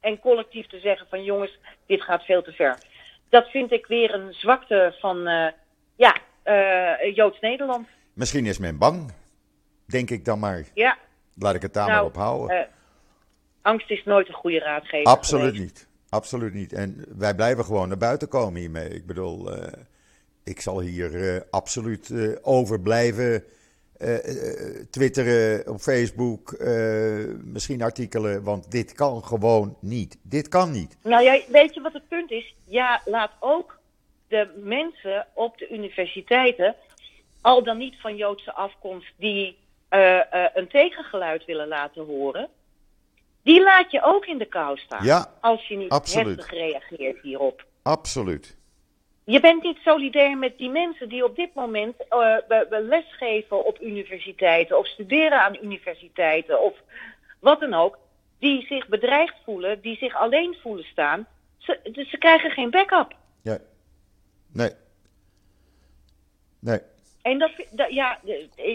[0.01, 2.79] En collectief te zeggen van jongens, dit gaat veel te ver.
[3.29, 5.47] Dat vind ik weer een zwakte van uh,
[5.97, 7.89] ja, uh, Joods Nederland.
[8.13, 9.13] Misschien is men bang,
[9.87, 10.65] denk ik dan maar.
[10.75, 10.99] Ja.
[11.35, 12.57] Laat ik het daar nou, maar op houden.
[12.57, 12.63] Uh,
[13.63, 15.13] angst is nooit een goede raadgever.
[15.13, 15.63] Absoluut geweest.
[15.63, 15.89] niet.
[16.09, 16.73] Absoluut niet.
[16.73, 18.89] En wij blijven gewoon naar buiten komen hiermee.
[18.89, 19.73] Ik bedoel, uh,
[20.45, 23.45] ik zal hier uh, absoluut over blijven
[24.91, 26.57] twitteren op Facebook,
[27.45, 30.19] misschien artikelen, want dit kan gewoon niet.
[30.23, 30.97] Dit kan niet.
[31.03, 32.55] Nou ja, weet je wat het punt is?
[32.65, 33.79] Ja, laat ook
[34.29, 36.75] de mensen op de universiteiten,
[37.41, 39.57] al dan niet van Joodse afkomst, die
[40.55, 42.49] een tegengeluid willen laten horen,
[43.43, 45.05] die laat je ook in de kou staan.
[45.05, 46.37] Ja, als je niet absoluut.
[46.37, 47.65] heftig reageert hierop.
[47.83, 48.57] Absoluut.
[49.25, 52.37] Je bent niet solidair met die mensen die op dit moment uh,
[52.69, 56.75] lesgeven op universiteiten of studeren aan universiteiten of
[57.41, 57.99] wat dan ook.
[58.39, 61.27] Die zich bedreigd voelen, die zich alleen voelen staan.
[61.59, 63.15] Ze, dus ze krijgen geen backup.
[63.43, 63.59] Ja.
[64.53, 64.71] Nee.
[66.59, 66.81] Nee.
[67.23, 68.19] En dat, dat ja,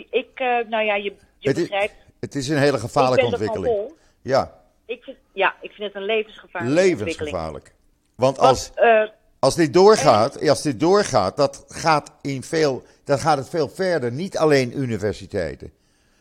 [0.09, 1.93] ik, uh, nou ja, je, je het begrijpt.
[1.93, 3.91] Is, het is een hele gevaarlijke ontwikkeling.
[4.21, 4.61] Ja.
[4.85, 7.73] Ik vind, ja, ik vind het een levensgevaarlijke Levensgevaarlijk.
[8.15, 9.03] Want als, uh,
[9.39, 10.49] als dit doorgaat, en...
[10.49, 14.11] als dit doorgaat, dat gaat, in veel, dan gaat het veel verder.
[14.11, 15.71] Niet alleen universiteiten.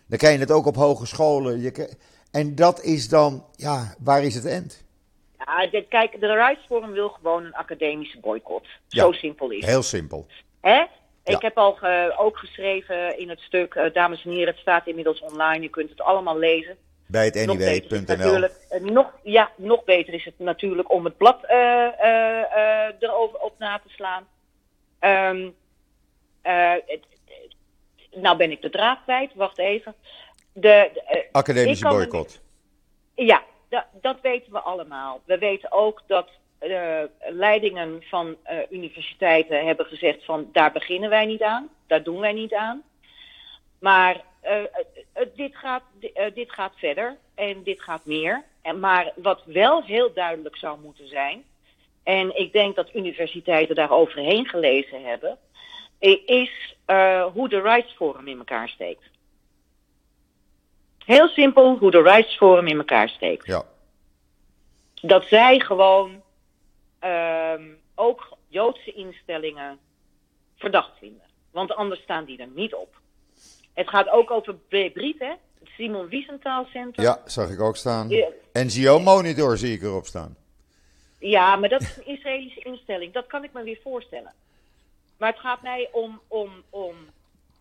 [0.07, 1.61] Dan kan je het ook op hogescholen.
[1.61, 1.97] Je,
[2.31, 4.85] en dat is dan, ja, waar is het eind?
[5.39, 8.67] Ja, de, kijk, de Rights Forum wil gewoon een academische boycott.
[8.89, 9.69] Ja, Zo simpel is het.
[9.69, 10.27] Heel simpel.
[10.61, 10.85] Hè?
[11.27, 14.87] Ik heb al ge, ook geschreven in het stuk, uh, dames en heren, het staat
[14.87, 16.77] inmiddels online, je kunt het allemaal lezen.
[17.07, 18.01] Bij het NIW.nl.
[18.07, 21.45] Natuurlijk, nog, ja, nog beter is het natuurlijk om het blad
[22.99, 24.27] erover op na te slaan.
[25.01, 25.55] Um,
[26.43, 27.05] het,
[28.11, 29.95] nou ben ik de draad kwijt, wacht even.
[30.53, 32.41] De, de Academische boycott.
[33.15, 35.21] Ja, da, dat weten we allemaal.
[35.25, 36.29] We weten ook dat
[37.29, 38.37] leidingen van
[38.71, 42.83] universiteiten hebben gezegd van daar beginnen wij niet aan, daar doen wij niet aan.
[43.79, 45.83] Maar uh, uh, dit, gaat,
[46.35, 48.45] dit gaat verder en dit gaat meer.
[48.62, 51.45] En, maar wat wel heel duidelijk zou moeten zijn,
[52.03, 55.38] en ik denk dat universiteiten daar overheen gelezen hebben,
[56.27, 56.77] is
[57.33, 59.05] hoe de Rights Forum in elkaar steekt.
[61.05, 63.47] Heel simpel hoe de Rights Forum in elkaar steekt.
[63.47, 63.64] Ja.
[64.95, 66.23] Dat zij gewoon
[67.94, 69.78] ook Joodse instellingen
[70.56, 71.22] verdacht vinden.
[71.50, 73.00] Want anders staan die er niet op.
[73.72, 75.32] Het gaat ook over Briet, hè?
[75.59, 77.02] Het Simon Wiesenthal Center.
[77.02, 78.09] Ja, zag ik ook staan.
[78.09, 78.28] Ja.
[78.52, 80.37] NGO Monitor zie ik erop staan.
[81.18, 83.12] Ja, maar dat is een Israëlische instelling.
[83.12, 84.32] Dat kan ik me weer voorstellen.
[85.18, 86.96] Maar het gaat mij om, om, om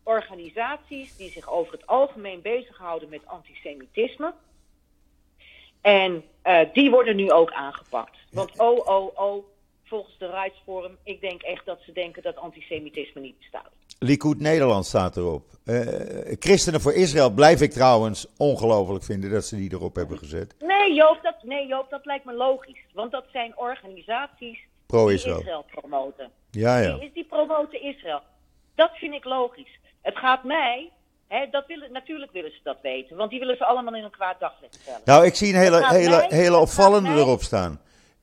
[0.03, 4.33] organisaties die zich over het algemeen bezighouden met antisemitisme.
[5.85, 8.17] En uh, die worden nu ook aangepakt.
[8.31, 9.45] Want oh, oh, oh,
[9.83, 13.71] volgens de Rights Forum, ik denk echt dat ze denken dat antisemitisme niet bestaat.
[13.99, 15.43] Likud Nederland staat erop.
[15.65, 15.79] Uh,
[16.39, 20.55] Christenen voor Israël blijf ik trouwens ongelooflijk vinden dat ze die erop hebben gezet.
[20.59, 22.85] Nee Joop, dat, nee, Joop, dat lijkt me logisch.
[22.93, 26.31] Want dat zijn organisaties die Israël promoten.
[26.51, 26.97] Ja, ja.
[26.97, 28.21] Die, die promoten Israël.
[28.75, 29.79] Dat vind ik logisch.
[30.01, 30.91] Het gaat mij
[31.27, 34.11] He, dat willen, natuurlijk willen ze dat weten, want die willen ze allemaal in een
[34.11, 35.01] kwaad daglicht stellen.
[35.05, 37.79] Nou, ik zie een hele, hele, mij, hele opvallende erop staan.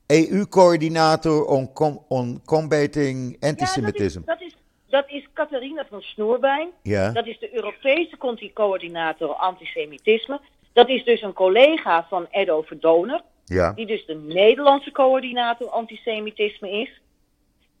[0.07, 4.19] EU-coördinator on, com, on combating antisemitism.
[4.25, 4.55] Ja, dat is,
[4.89, 6.69] dat is Catharina van Snoerbijn.
[6.81, 7.11] Ja.
[7.11, 8.17] Dat is de Europese
[8.53, 10.39] coördinator antisemitisme.
[10.73, 13.21] Dat is dus een collega van Edo Verdoner.
[13.45, 13.71] Ja.
[13.71, 17.01] Die dus de Nederlandse coördinator antisemitisme is.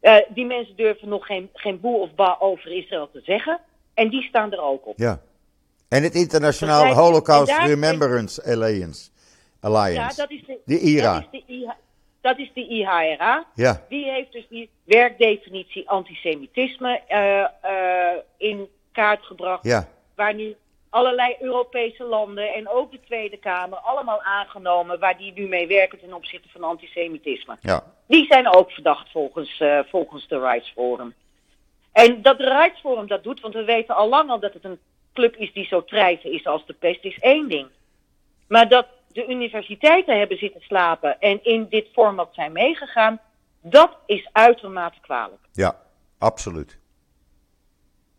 [0.01, 3.59] Uh, die mensen durven nog geen, geen boe of ba over Israël te zeggen.
[3.93, 4.97] En die staan er ook op.
[4.97, 5.21] Ja.
[5.89, 9.09] En het Internationaal Holocaust Remembrance Alliance.
[9.61, 10.21] Alliance.
[10.21, 11.13] Ja, dat is de, de IRA.
[11.13, 11.75] Dat is de IHRA.
[12.21, 13.45] Dat is de IHRA.
[13.55, 13.81] Ja.
[13.89, 19.63] Die heeft dus die werkdefinitie antisemitisme uh, uh, in kaart gebracht.
[19.63, 19.87] Ja.
[20.15, 20.55] Waar nu
[20.89, 25.99] allerlei Europese landen en ook de Tweede Kamer allemaal aangenomen waar die nu mee werken
[25.99, 27.57] ten opzichte van antisemitisme.
[27.61, 27.83] Ja.
[28.07, 31.13] Die zijn ook verdacht volgens, uh, volgens de Rights Forum.
[31.93, 34.63] En dat de Rights Forum dat doet, want we weten al lang al dat het
[34.63, 34.79] een
[35.13, 37.67] club is die zo drijven is als de pest, is één ding.
[38.47, 43.19] Maar dat de universiteiten hebben zitten slapen en in dit format zijn meegegaan,
[43.61, 45.41] dat is uitermate kwalijk.
[45.51, 45.77] Ja,
[46.17, 46.79] absoluut.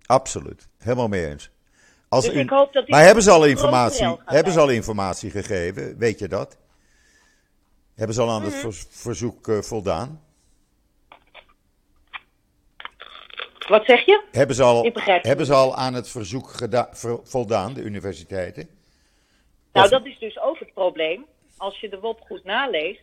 [0.07, 0.69] Absoluut.
[0.79, 1.51] Helemaal mee eens.
[2.09, 2.39] Als dus u...
[2.39, 5.99] ik hoop dat maar hebben ze al informatie, hebben ze al informatie gegeven?
[5.99, 6.57] Weet je dat?
[7.95, 8.53] Hebben ze al aan mm -hmm.
[8.53, 10.24] het ver verzoek uh, voldaan?
[13.69, 14.23] Wat zeg je?
[14.31, 16.51] Hebben ze al, hebben ze al aan het verzoek
[17.23, 18.69] voldaan, de universiteiten?
[19.73, 21.27] Nou, dat is dus ook het probleem.
[21.57, 23.03] Als je de WOP goed naleest.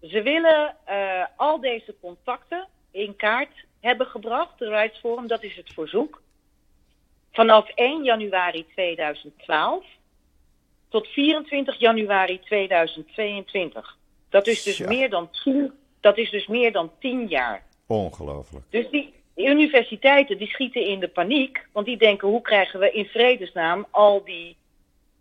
[0.00, 5.56] Ze willen uh, al deze contacten in kaart hebben gebracht, de Rights Forum, dat is
[5.56, 6.22] het verzoek.
[7.32, 9.84] Vanaf 1 januari 2012
[10.88, 13.96] tot 24 januari 2022.
[14.28, 14.88] Dat is dus, Ja.
[14.88, 17.64] meer, dan 10, dat is dus meer dan 10 jaar.
[17.86, 18.64] Ongelooflijk.
[18.70, 22.92] Dus die, de universiteiten die schieten in de paniek, want die denken hoe krijgen we
[22.92, 24.56] in vredesnaam al die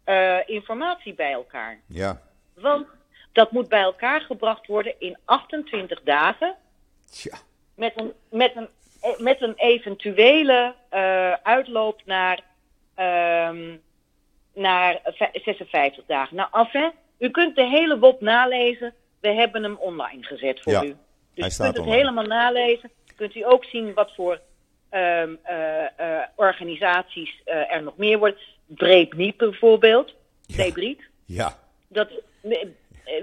[0.05, 1.79] uh, informatie bij elkaar.
[1.87, 2.21] Ja.
[2.53, 2.87] Want
[3.31, 6.55] dat moet bij elkaar gebracht worden in 28 dagen.
[7.11, 7.37] Tja.
[7.75, 8.67] Met een, met een,
[9.17, 12.39] met een eventuele uh, uitloop naar,
[12.97, 13.75] uh,
[14.53, 15.01] naar
[15.33, 16.35] 56 dagen.
[16.35, 18.93] Nou, enfin, u kunt de hele WOP nalezen.
[19.19, 20.95] We hebben hem online gezet voor Ja, u.
[21.33, 22.91] Dus u kunt het helemaal nalezen.
[23.21, 24.39] Kunt u ook zien wat voor
[24.89, 28.39] ehm, eh, eh, organisaties eh, er nog meer worden.
[28.65, 30.13] Breedniet bijvoorbeeld.
[30.45, 30.71] Ja.
[31.25, 31.59] Ja.
[31.87, 32.09] Dat,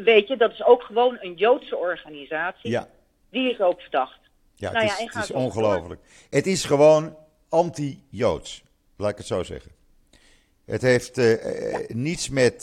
[0.04, 2.70] weet je, dat is ook gewoon een Joodse organisatie.
[2.70, 2.88] Ja.
[3.30, 4.18] Die is ook verdacht.
[4.54, 6.00] Ja, Nou het ja, is, het is ongelooflijk.
[6.30, 7.16] Het is gewoon
[7.48, 8.62] anti-Joods,
[8.96, 9.70] laat ik het zo zeggen.
[10.64, 11.20] Het heeft
[11.88, 12.62] niets met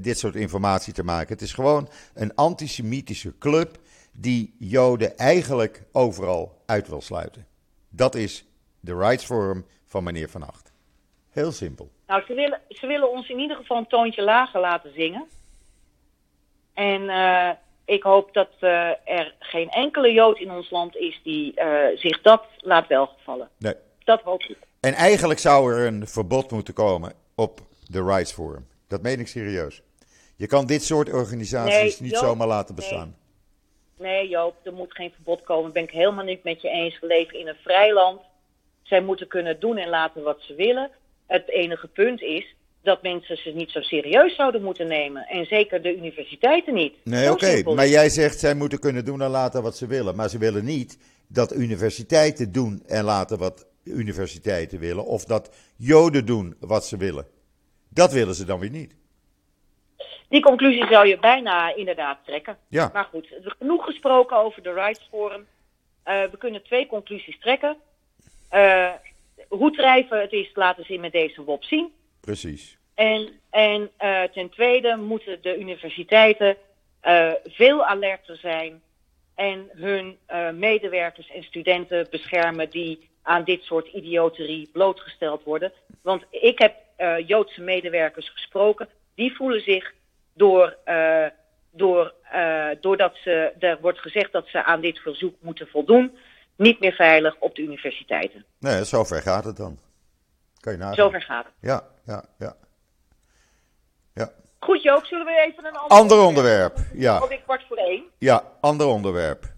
[0.00, 1.32] dit soort informatie te maken.
[1.32, 3.78] Het is gewoon een antisemitische club
[4.12, 7.46] die Joden eigenlijk overal uit wil sluiten.
[7.88, 8.44] Dat is
[8.80, 10.72] de Rights Forum van meneer Van Acht.
[11.30, 11.90] Heel simpel.
[12.06, 15.26] Nou, ze willen, ze willen ons in ieder geval een toontje lager laten zingen.
[16.74, 17.50] En eh,
[17.84, 22.20] ik hoop dat eh, er geen enkele Jood in ons land is die eh, zich
[22.22, 23.48] dat laat welgevallen.
[23.58, 23.74] Nee.
[24.04, 24.58] Dat hoop ik.
[24.80, 28.66] En eigenlijk zou er een verbod moeten komen op de Rights Forum.
[28.88, 29.82] Dat meen ik serieus.
[30.36, 33.06] Je kan dit soort organisaties Nee, niet zomaar laten bestaan.
[33.06, 33.23] Nee,
[34.28, 35.72] Joop, er moet geen verbod komen.
[35.72, 37.00] Ben ik helemaal niet met je eens.
[37.00, 38.20] We leven in een vrij land.
[38.82, 40.90] Zij moeten kunnen doen en laten wat ze willen.
[41.26, 45.26] Het enige punt is dat mensen ze niet zo serieus zouden moeten nemen.
[45.26, 46.94] En zeker de universiteiten niet.
[47.04, 47.74] Nee, oké.
[47.74, 50.16] Maar jij zegt zij moeten kunnen doen en laten wat ze willen.
[50.16, 55.04] Maar ze willen niet dat universiteiten doen en laten wat universiteiten willen.
[55.04, 57.26] Of dat Joden doen wat ze willen.
[57.88, 58.94] Dat willen ze dan weer niet.
[60.28, 62.58] Die conclusie zou je bijna inderdaad trekken.
[62.68, 62.90] Ja.
[62.92, 65.46] Maar goed, is genoeg gesproken over de Rights Forum.
[66.04, 67.76] Eh, we kunnen twee conclusies trekken.
[68.48, 68.92] Eh,
[69.48, 71.92] hoe drijven het is, laten ze met deze WOP zien.
[72.20, 72.76] Precies.
[72.94, 76.56] En, en eh, ten tweede moeten de universiteiten
[77.44, 78.82] veel alerter zijn
[79.34, 80.18] en hun
[80.58, 85.72] medewerkers en studenten beschermen die aan dit soort idioterie blootgesteld worden.
[86.02, 86.74] Want ik heb
[87.26, 89.92] Joodse medewerkers gesproken, die voelen zich
[90.34, 91.26] door, eh,
[91.70, 96.16] door, eh, doordat ze, er wordt gezegd dat ze aan dit verzoek moeten voldoen,
[96.56, 98.44] niet meer veilig op de universiteiten.
[98.58, 99.78] Nee, zover gaat het dan.
[100.60, 100.94] Kan je nagaan.
[100.94, 101.54] Zover gaat het.
[101.60, 102.56] Ja, ja, ja.
[104.14, 107.18] Ja, Goed Joop, zullen we even een ander, Ander onderwerp, ja.
[107.18, 108.04] Alweer kwart voor één.
[108.18, 109.52] ja ander onderwerp.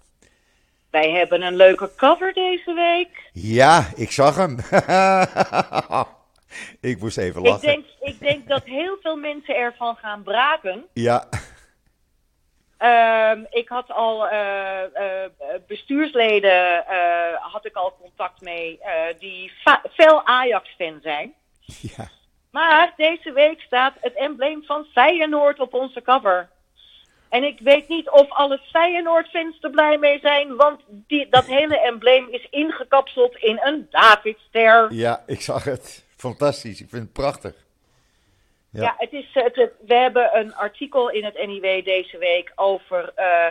[0.90, 3.30] Wij hebben een leuke cover deze week.
[3.32, 4.56] Ja, ik zag hem.
[6.80, 7.66] ik moest even Ik lachen.
[7.68, 10.84] denk, ik denk dat heel veel mensen ervan gaan braken.
[10.92, 11.28] Ja,
[12.78, 15.30] Ehm, ik had al eh, eh,
[15.66, 18.80] bestuursleden, eh, had ik al contact mee,
[19.18, 19.52] die
[19.92, 21.34] fel Ajax-fan zijn.
[21.96, 22.08] ja.
[22.50, 26.48] Maar deze week staat het embleem van Feyenoord op onze cover.
[27.28, 31.80] En ik weet niet of alle Feyenoord-fans er blij mee zijn, want die, dat hele
[31.80, 34.92] embleem is ingekapseld in een Davidster.
[34.92, 36.05] Ja, ik zag het.
[36.16, 36.80] Fantastisch.
[36.80, 37.54] Ik vind het prachtig.
[38.70, 38.94] Ja.
[38.98, 39.32] Het is,
[39.86, 43.46] we hebben een artikel in het NIW deze week over eh,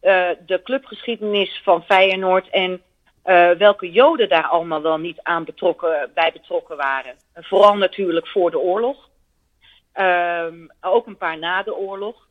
[0.00, 2.82] eh, de clubgeschiedenis van Feyenoord en
[3.22, 7.14] eh, welke Joden daar allemaal wel niet aan betrokken, bij betrokken waren.
[7.32, 9.08] En vooral natuurlijk voor de oorlog.
[9.92, 12.26] Ehm, ook een paar na de oorlog.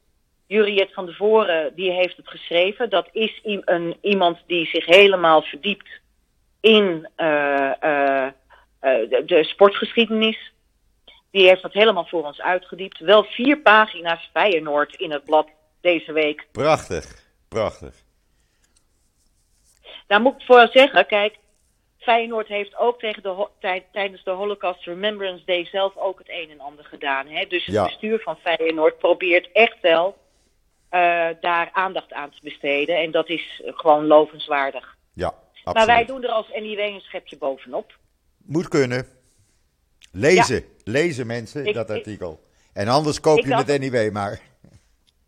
[0.46, 2.90] Juriet van de Voren die heeft het geschreven.
[2.90, 5.90] Dat is een, iemand die zich helemaal verdiept
[6.60, 7.08] in
[8.80, 10.52] de, de sportgeschiedenis.
[11.32, 13.00] Die heeft dat helemaal voor ons uitgediept.
[13.00, 15.48] Wel vier pagina's Feyenoord in het blad
[15.82, 16.48] deze week.
[16.52, 17.24] Prachtig.
[17.50, 17.96] Prachtig.
[20.08, 21.38] Daar moet ik voor zeggen, kijk,
[21.98, 26.50] Feyenoord heeft ook tegen de tij- tijdens de Holocaust Remembrance Day zelf ook het een
[26.50, 27.28] en ander gedaan.
[27.28, 27.46] Hè?
[27.46, 27.84] Dus het Ja.
[27.86, 30.18] bestuur van Feyenoord probeert echt wel
[30.90, 32.98] eh, daar aandacht aan te besteden.
[32.98, 34.96] En dat is eh, gewoon lovenswaardig.
[35.14, 35.74] Ja, absoluut.
[35.74, 37.98] Maar wij doen er als NIW een schepje bovenop.
[38.48, 39.06] Moet kunnen.
[40.12, 40.64] Lezen.
[40.84, 42.42] Lezen mensen Ik- dat ik- artikel.
[42.74, 44.40] En anders koop je het NIW maar.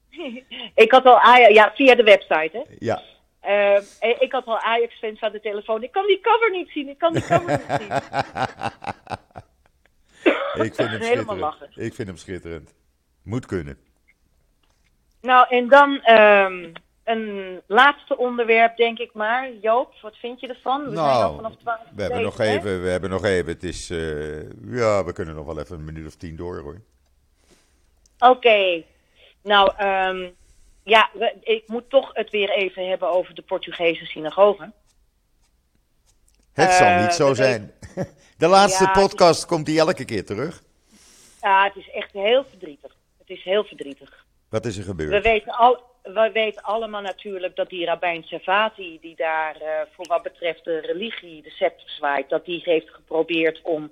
[0.76, 2.62] Ik had al Ajax, ja, via de website, hè.
[2.80, 3.02] Ja.
[3.40, 3.82] Eh,
[4.20, 5.84] ik had al Ajax-fans aan de telefoon.
[5.84, 7.92] Ik kan die cover niet zien, ik kan die cover niet zien.
[10.66, 11.40] Ik vind hem Helemaal schitterend.
[11.40, 11.70] lachen.
[11.76, 12.74] Ik vind hem schitterend.
[13.24, 13.78] Moet kunnen.
[15.22, 16.74] Nou, en dan ehm,
[17.10, 19.52] een laatste onderwerp, denk ik maar.
[19.62, 20.84] Joop, wat vind je ervan?
[20.84, 22.44] We zijn al nou, vanaf 12 we hebben, nog hè?
[22.46, 23.54] even, we hebben nog even.
[23.54, 24.42] Het is, eh,
[24.72, 26.82] ja, we kunnen nog wel even een minuut of tien door hoor.
[28.20, 28.84] Oké.
[29.44, 30.30] Nou, ehm,
[30.84, 34.74] ja, we- ik moet toch het weer even hebben over de Portugese synagogen.
[36.54, 37.72] Het zal Eh, niet zo zijn.
[38.38, 40.64] De laatste Ja, het is- podcast komt die elke keer terug.
[41.42, 42.96] Ja, het is echt heel verdrietig.
[43.18, 44.26] Het is heel verdrietig.
[44.50, 45.10] Wat is er gebeurd?
[45.10, 50.06] We weten, al, we weten allemaal natuurlijk dat die Rabijn Savati, die daar eh, voor
[50.08, 53.92] wat betreft de religie de scepter zwaait, dat die heeft geprobeerd om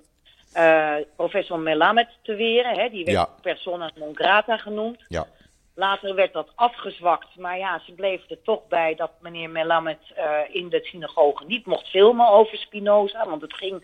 [0.54, 2.80] eh, professor Melamed te weren.
[2.80, 2.90] Hè?
[2.90, 3.30] Die werd Ja.
[3.42, 5.04] persona non grata genoemd.
[5.08, 5.28] Ja,
[5.76, 10.40] Later werd dat afgezwakt, maar ja, ze bleven er toch bij dat meneer Melamed eh,
[10.52, 13.84] in de synagoge niet mocht filmen over Spinoza, want het ging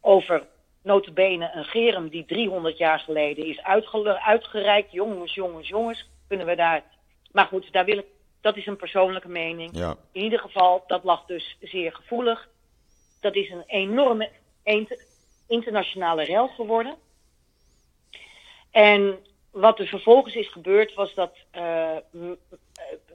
[0.00, 0.42] over
[0.82, 4.92] notabene een gerem die 300 jaar geleden is uitge- uitgereikt.
[4.92, 6.82] Jongens, jongens, jongens, kunnen we daar...
[7.34, 8.06] Maar goed, daar wil ik,
[8.40, 9.70] dat is een persoonlijke mening.
[9.76, 9.96] ja.
[10.12, 12.48] In ieder geval, dat lag dus zeer gevoelig.
[13.20, 14.30] Dat is een enorme
[14.62, 15.04] int-
[15.46, 16.96] internationale rel geworden.
[18.70, 19.18] En
[19.50, 22.34] wat er vervolgens is gebeurd, was dat eh, m-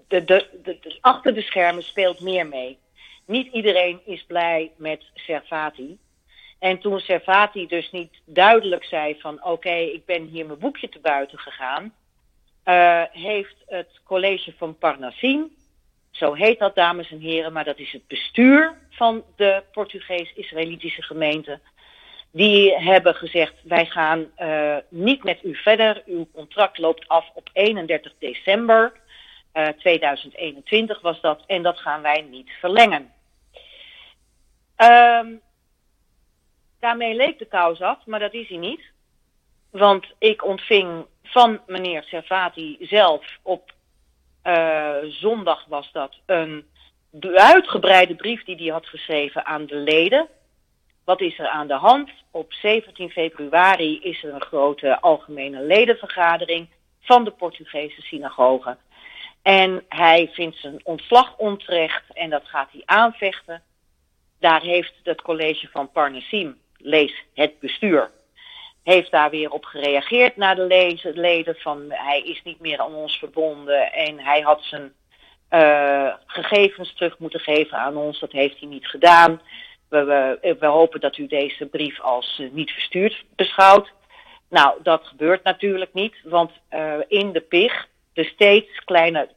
[0.07, 2.77] de, de, de, de- achter de schermen speelt meer mee.
[3.25, 5.97] Niet iedereen is blij met Servati.
[6.59, 10.99] En toen Servati dus niet duidelijk zei van oké, ik ben hier mijn boekje te
[10.99, 11.93] buiten gegaan,
[12.69, 15.55] eh, heeft het college van Parnassim,
[16.11, 21.59] zo heet dat dames en heren, maar dat is het bestuur van de Portugees-Israëlitische gemeente,
[22.31, 27.49] die hebben gezegd wij gaan eh, niet met u verder, uw contract loopt af op
[27.53, 28.93] 31 december.
[29.51, 33.13] eh, 2021 was dat en dat gaan wij niet verlengen.
[34.75, 35.27] Ehm,
[36.79, 38.81] daarmee leek de kous af, maar dat is hij niet.
[39.71, 43.73] Want ik ontving van meneer Servati zelf op
[44.41, 46.65] eh, zondag was dat een
[47.33, 50.27] uitgebreide brief die hij had geschreven aan de leden.
[51.05, 52.09] Wat is er aan de hand?
[52.31, 56.67] Op 17 februari is er een grote algemene ledenvergadering
[56.99, 58.77] van de Portugese synagoge.
[59.41, 63.63] En hij vindt zijn ontslag onterecht en dat gaat hij aanvechten.
[64.39, 68.11] Daar heeft het college van Parnassim, lees het bestuur,
[68.83, 72.93] heeft daar weer op gereageerd naar de lezen- leden van hij is niet meer aan
[72.93, 74.93] ons verbonden en hij had zijn
[75.49, 78.19] eh, gegevens terug moeten geven aan ons.
[78.19, 79.41] Dat heeft hij niet gedaan.
[79.89, 83.91] We, we, hopen dat u deze brief als eh, niet verstuurd beschouwt.
[84.49, 89.29] Nou, dat gebeurt natuurlijk niet, want eh, in de PIG, de steeds kleine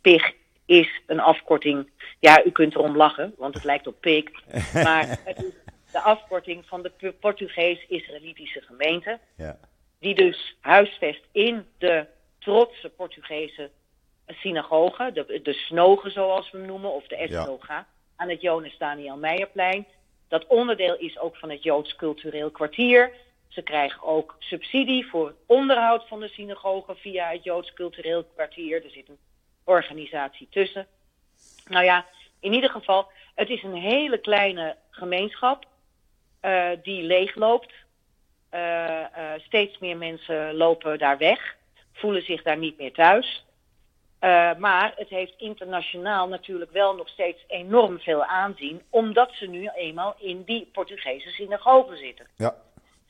[0.00, 0.32] PIG
[0.66, 1.90] is een afkorting.
[2.18, 4.24] Ja, u kunt erom lachen, want het lijkt op PIG.
[4.72, 5.52] Maar het is
[5.92, 9.18] de afkorting van de Portugees-Israëlitische gemeente.
[9.34, 9.58] ja.
[9.98, 12.06] Die dus huisvest in de
[12.38, 13.70] trotse Portugese
[14.26, 15.10] synagoge.
[15.12, 17.86] De, de snoge zoals we hem noemen, of de esnoga.
[18.16, 19.86] Aan het Jonas Daniel Meijerplein.
[20.28, 23.12] Dat onderdeel is ook van het Joods Cultureel Kwartier.
[23.48, 28.84] Ze krijgen ook subsidie voor het onderhoud van de synagoge via het Joods Cultureel Kwartier.
[28.84, 29.18] Er zit een
[29.64, 30.86] organisatie tussen.
[31.66, 32.06] Nou ja,
[32.40, 35.66] in ieder geval, het is een hele kleine gemeenschap
[36.40, 37.72] eh, die leegloopt.
[38.48, 41.56] Eh, eh, steeds meer mensen lopen daar weg,
[41.92, 43.44] voelen zich daar niet meer thuis.
[44.58, 50.14] Maar het heeft internationaal natuurlijk wel nog steeds enorm veel aanzien, omdat ze nu eenmaal
[50.18, 52.26] in die Portugese synagoge zitten.
[52.36, 52.54] ja,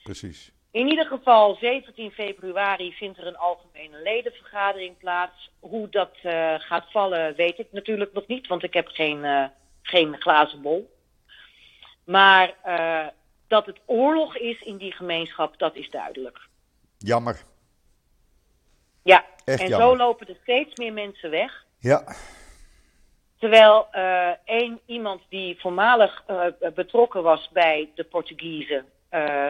[0.02, 0.50] precies.
[0.70, 5.50] In ieder geval, 17 februari vindt er een algemene ledenvergadering plaats.
[5.60, 6.16] Hoe dat
[6.58, 9.50] gaat vallen, weet ik natuurlijk nog niet, want ik heb geen,
[9.82, 10.90] geen glazen bol.
[12.04, 12.54] Maar
[13.50, 16.38] dat het oorlog is in die gemeenschap, dat is duidelijk.
[16.98, 17.42] Jammer.
[19.02, 19.88] Ja, Echt en jammer.
[19.88, 21.64] zo lopen er steeds meer mensen weg.
[21.78, 22.04] Ja,
[23.38, 29.48] Terwijl eh één iemand die voormalig eh, betrokken was bij de Portugezen, eh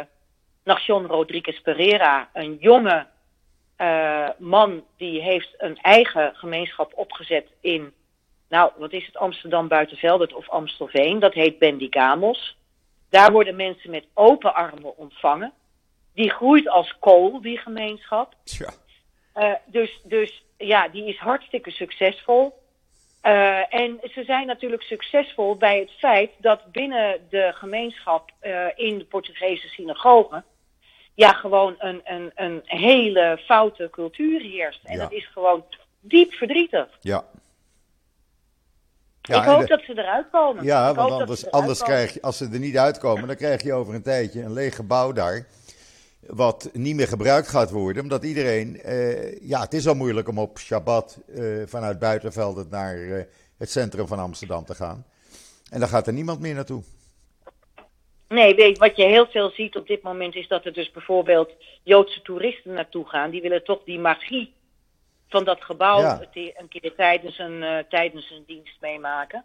[0.64, 3.06] Nacion Rodrigues Pereira, een jonge
[4.38, 7.92] man die heeft een eigen gemeenschap opgezet in,
[8.48, 12.56] nou wat is het, Amsterdam Buitenveldert of Amstelveen, dat heet Bendigamos.
[13.10, 15.52] Daar worden mensen met open armen ontvangen.
[16.14, 18.34] Die groeit als kool, die gemeenschap.
[18.44, 18.70] tja.
[19.32, 22.58] Eh, dus, dus ja, die is hartstikke succesvol.
[23.20, 28.98] Eh, en ze zijn natuurlijk succesvol bij het feit dat binnen de gemeenschap eh, in
[28.98, 30.42] de Portugese synagoge
[31.14, 34.84] ja, gewoon een, een, een hele foute cultuur heerst.
[34.84, 35.02] En Ja.
[35.02, 35.64] dat is gewoon
[36.00, 36.88] diep verdrietig.
[37.00, 37.24] Ja.
[39.38, 40.64] Ik hoop de- dat ze eruit komen.
[40.64, 43.72] Ja, Ik want anders, anders krijg je, als ze er niet uitkomen, dan krijg je
[43.72, 45.46] over een tijdje een leeg gebouw daar.
[46.26, 48.80] Wat niet meer gebruikt gaat worden, omdat iedereen.
[48.80, 53.22] eh, ja, het is al moeilijk om op Shabbat eh, vanuit Buitenveld naar eh,
[53.58, 55.04] het centrum van Amsterdam te gaan.
[55.70, 56.82] En dan gaat er niemand meer naartoe.
[58.28, 61.50] Nee, weet, wat je heel veel ziet op dit moment is dat er dus bijvoorbeeld
[61.82, 63.30] Joodse toeristen naartoe gaan.
[63.30, 64.52] Die willen toch die magie
[65.30, 66.20] van dat gebouw Ja.
[66.32, 69.44] een keer tijdens een, eh, tijdens een dienst meemaken.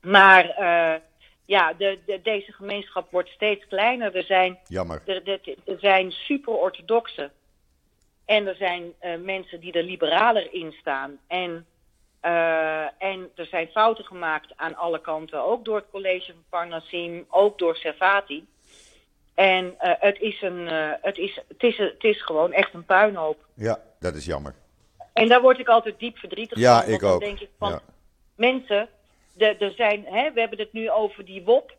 [0.00, 1.00] Maar eh,
[1.44, 4.16] ja, de, de, deze gemeenschap wordt steeds kleiner.
[4.16, 5.02] Er zijn, Jammer.
[5.06, 7.30] er, er, er zijn super-orthodoxe.
[8.24, 11.18] En er zijn uh, mensen die er liberaler in staan.
[11.26, 11.66] En,
[12.98, 15.44] en er zijn fouten gemaakt aan alle kanten.
[15.44, 18.46] Ook door het college van Parnassim, ook door Servati.
[19.34, 20.66] En het, is een,
[21.00, 23.44] het, is, het, is, het is gewoon echt een puinhoop.
[23.54, 24.54] Ja, dat is jammer.
[25.12, 26.92] En daar word ik altijd diep verdrietig ja, van.
[26.92, 27.20] Ik dan ook.
[27.20, 27.80] denk ik van, ja.
[28.36, 28.88] mensen,
[29.36, 31.76] er zijn, hè, we hebben het nu over die WOP.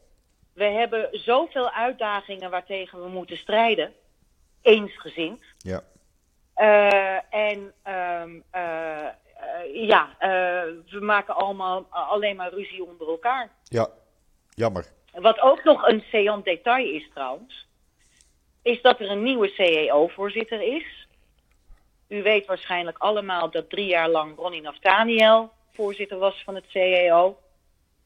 [0.53, 3.93] We hebben zoveel uitdagingen waartegen we moeten strijden.
[4.61, 5.41] Eensgezind.
[5.57, 5.83] Ja.
[6.57, 9.07] Uh, en um, uh,
[9.65, 10.15] uh, ja,
[10.89, 13.51] we maken allemaal alleen maar ruzie onder elkaar.
[13.63, 13.87] Ja,
[14.49, 14.85] jammer.
[15.13, 17.67] Wat ook nog een seant detail is trouwens,
[18.61, 21.02] is dat er een nieuwe CEO-voorzitter is.
[22.07, 27.37] U weet waarschijnlijk allemaal dat drie jaar lang Ronnie Naftaniel voorzitter was van het CEO.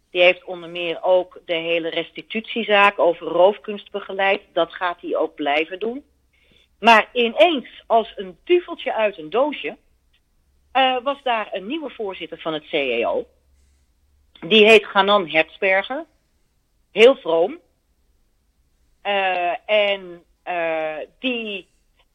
[0.10, 4.42] Die heeft onder meer ook de hele restitutiezaak over roofkunst begeleid.
[4.54, 6.06] Dat gaat hij ook blijven doen.
[6.80, 9.78] Maar ineens, als een duveltje uit een doosje,
[10.74, 13.26] uh, was daar een nieuwe voorzitter van het CEO.
[14.40, 16.06] Die heet Ganan Hertzberger.
[16.92, 17.60] Heel vroom.
[19.04, 21.68] Uh, en uh, die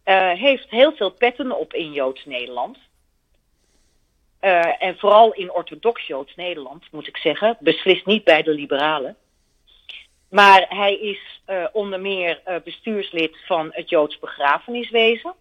[0.05, 2.79] heeft heel veel petten op in Joods Nederland.
[4.43, 7.57] Uh, en vooral in orthodox Joods Nederland, moet ik zeggen.
[7.61, 9.17] Beslist niet bij de liberalen.
[10.29, 15.35] Maar hij is uh, onder meer uh, bestuurslid van het Joods begrafeniswezen.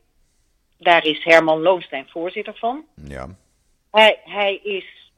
[0.78, 2.86] Daar is Herman Loonstein voorzitter van.
[2.96, 3.28] Ja.
[3.92, 5.12] Hij, hij, is,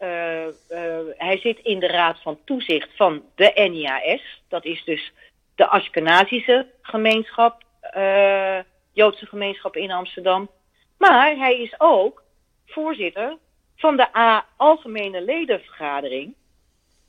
[1.18, 4.42] hij zit in de raad van toezicht van de NIAS.
[4.48, 5.12] Dat is dus
[5.56, 7.64] de Ashkenazische gemeenschap,
[8.94, 10.50] Joodse gemeenschap in Amsterdam.
[10.98, 12.24] Maar hij is ook
[12.66, 13.38] voorzitter
[13.76, 16.34] van de A Algemene Ledenvergadering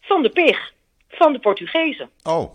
[0.00, 0.72] van de PIG,
[1.08, 2.10] van de Portugezen.
[2.22, 2.54] Oh.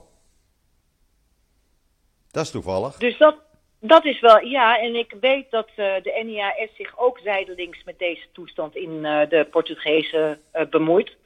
[2.31, 2.97] Dat is toevallig.
[2.97, 3.35] Dus dat,
[3.79, 7.99] dat is wel, ja, en ik weet dat uh, de NIAS zich ook zijdelings met
[7.99, 11.17] deze toestand in uh, de Portugezen uh, bemoeit.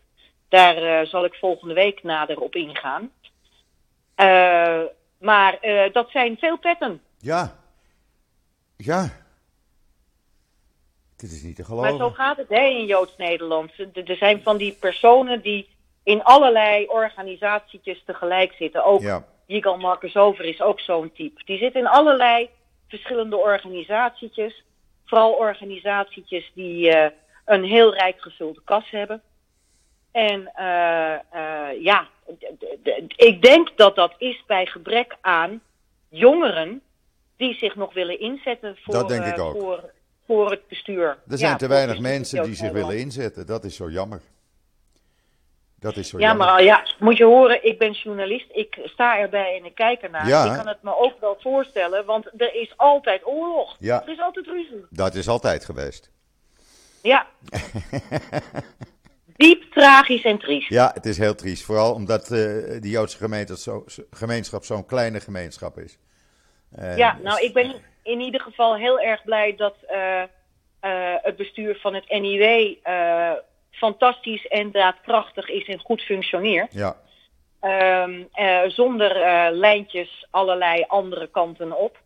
[0.49, 3.11] Daar zal ik volgende week nader op ingaan.
[5.19, 5.59] maar
[5.91, 7.01] dat zijn veel petten.
[7.19, 7.62] Ja.
[8.83, 9.09] Ja.
[11.15, 11.89] Dit is niet te geloven.
[11.89, 13.71] Maar zo gaat het hè, in Joods-Nederland.
[13.93, 15.69] Er zijn van die personen die
[16.03, 18.83] in allerlei organisatietjes tegelijk zitten.
[18.83, 19.25] Ook ja.
[19.45, 21.41] Yigal Marcus Over is ook zo'n type.
[21.45, 22.49] Die zit in allerlei
[22.87, 24.63] verschillende organisatietjes.
[25.05, 27.05] Vooral organisatietjes die uh,
[27.45, 29.21] een heel rijk gevulde kas hebben.
[30.11, 32.07] En uh, uh, ja,
[33.15, 35.61] ik denk dat dat is bij gebrek aan
[36.09, 36.81] jongeren
[37.37, 39.59] die zich nog willen inzetten voor, dat denk ik ook.
[39.59, 39.91] voor
[40.25, 41.17] voor het bestuur.
[41.29, 43.45] Er zijn te weinig mensen die zich willen inzetten.
[43.45, 44.21] Dat is zo jammer.
[45.79, 46.45] Dat is zo ja, jammer.
[46.45, 48.45] maar ja, moet je horen, ik ben journalist.
[48.51, 50.27] Ik sta erbij en ik kijk ernaar.
[50.27, 50.45] Ja.
[50.45, 53.75] Ik kan het me ook wel voorstellen, want er is altijd oorlog.
[53.79, 54.01] Ja.
[54.01, 54.85] Er is altijd ruzie.
[54.89, 56.11] Dat is altijd geweest.
[57.01, 57.27] Ja.
[59.35, 60.69] Diep tragisch en triest.
[60.69, 61.63] Ja, het is heel triest.
[61.63, 65.97] Vooral omdat uh, die Joodse gemeente zo, gemeenschap zo'n kleine gemeenschap is.
[66.79, 70.21] Uh, ja, nou, ik ben in ieder geval heel erg blij dat uh,
[70.81, 72.75] uh, het bestuur van het NIW
[73.71, 76.73] fantastisch en daadkrachtig is en goed functioneert.
[76.73, 76.97] Ja.
[78.03, 78.27] Um,
[78.67, 79.11] zonder
[79.51, 81.97] lijntjes allerlei andere kanten op.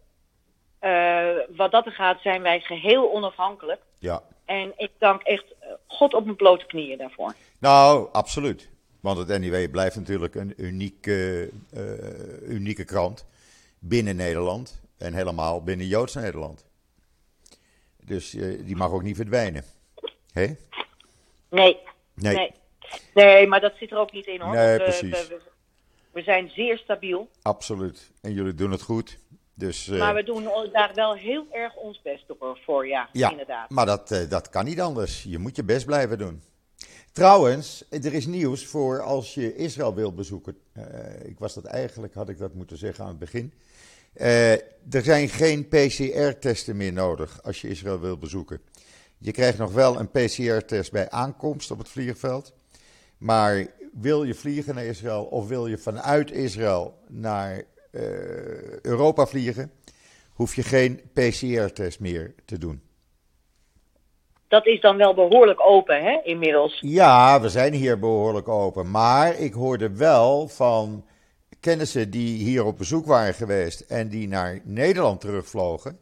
[1.56, 3.82] wat dat er gaat, zijn wij geheel onafhankelijk.
[4.00, 4.22] Ja.
[4.46, 5.46] En ik dank echt
[5.88, 7.34] God op mijn blote knieën daarvoor.
[7.60, 8.70] Nou, absoluut.
[9.00, 11.50] Want het NIW blijft natuurlijk een unieke,
[12.48, 13.26] unieke krant
[13.80, 14.82] binnen Nederland.
[14.98, 16.66] En helemaal binnen Joods Nederland.
[18.04, 19.64] Dus uh, die mag ook niet verdwijnen.
[20.32, 20.56] Hé?
[21.50, 21.78] Nee.
[22.14, 22.36] Nee.
[22.36, 22.52] nee.
[23.14, 24.56] Nee, maar dat zit er ook niet in hoor.
[24.56, 25.28] Nee, we, precies.
[25.28, 25.42] We,
[26.12, 27.30] we, zijn zeer stabiel.
[27.42, 28.12] Absoluut.
[28.22, 29.18] En jullie doen het goed.
[29.54, 32.26] Dus, uh, maar we doen daar wel heel erg ons best
[32.66, 33.70] voor, ja, ja inderdaad.
[33.70, 35.24] Maar dat, dat kan niet anders.
[35.24, 36.44] Je moet je best blijven doen.
[37.18, 40.58] Trouwens, er is nieuws voor als je Israël wilt bezoeken.
[41.24, 43.54] ik was dat eigenlijk, had ik dat moeten zeggen aan het begin.
[44.14, 48.62] Uh, er zijn geen PCR-testen meer nodig als je Israël wilt bezoeken.
[49.18, 52.54] Je krijgt nog wel een PCR-test bij aankomst op het vliegveld.
[53.18, 57.56] Maar wil je vliegen naar Israël of wil je vanuit Israël naar
[57.92, 58.02] uh,
[58.82, 59.72] Europa vliegen,
[60.34, 62.87] hoef je geen PCR-test meer te doen.
[64.48, 66.78] Dat is dan wel behoorlijk open, hè, inmiddels?
[66.82, 68.92] Ja, we zijn hier behoorlijk open.
[68.92, 71.06] Maar ik hoorde wel van
[71.60, 76.00] kennissen die hier op bezoek waren geweest en die naar Nederland terugvlogen,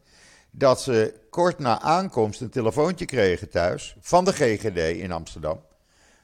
[0.50, 5.60] dat ze kort na aankomst een telefoontje kregen thuis van de GGD in Amsterdam.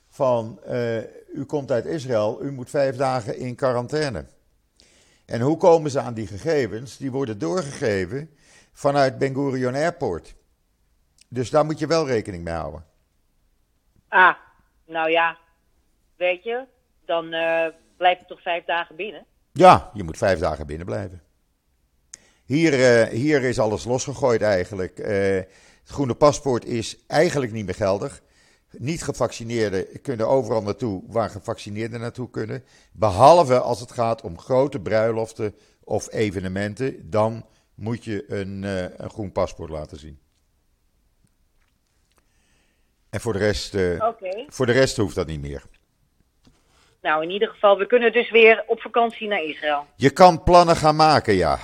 [0.09, 0.97] van uh,
[1.33, 4.25] u komt uit Israël, u moet vijf dagen in quarantaine.
[5.27, 6.97] En hoe komen ze aan die gegevens?
[6.97, 8.31] Die worden doorgegeven
[8.73, 10.35] vanuit Ben Gurion Airport.
[11.33, 12.85] Dus daar moet je wel rekening mee houden.
[14.09, 14.35] Ah,
[14.87, 15.39] nou ja,
[16.17, 16.65] weet je,
[17.05, 17.67] dan uh,
[17.97, 19.27] blijf je toch vijf dagen binnen?
[19.53, 21.23] Ja, je moet vijf dagen binnen blijven.
[22.45, 24.99] Hier, uh, hier is alles losgegooid eigenlijk.
[24.99, 28.23] Uh, het groene paspoort is eigenlijk niet meer geldig.
[28.71, 32.65] Niet gevaccineerden kunnen overal naartoe waar gevaccineerden naartoe kunnen.
[32.93, 35.55] Behalve als het gaat om grote bruiloften
[35.85, 37.11] of evenementen.
[37.11, 38.63] Dan moet je een,
[39.03, 40.22] een groen paspoort laten zien.
[43.13, 44.47] En voor de, rest, uh, okay.
[44.49, 45.63] voor de rest hoeft dat niet meer.
[47.03, 49.87] Nou, in ieder geval, we kunnen dus weer op vakantie naar Israël.
[49.97, 51.59] Je kan plannen gaan maken, ja.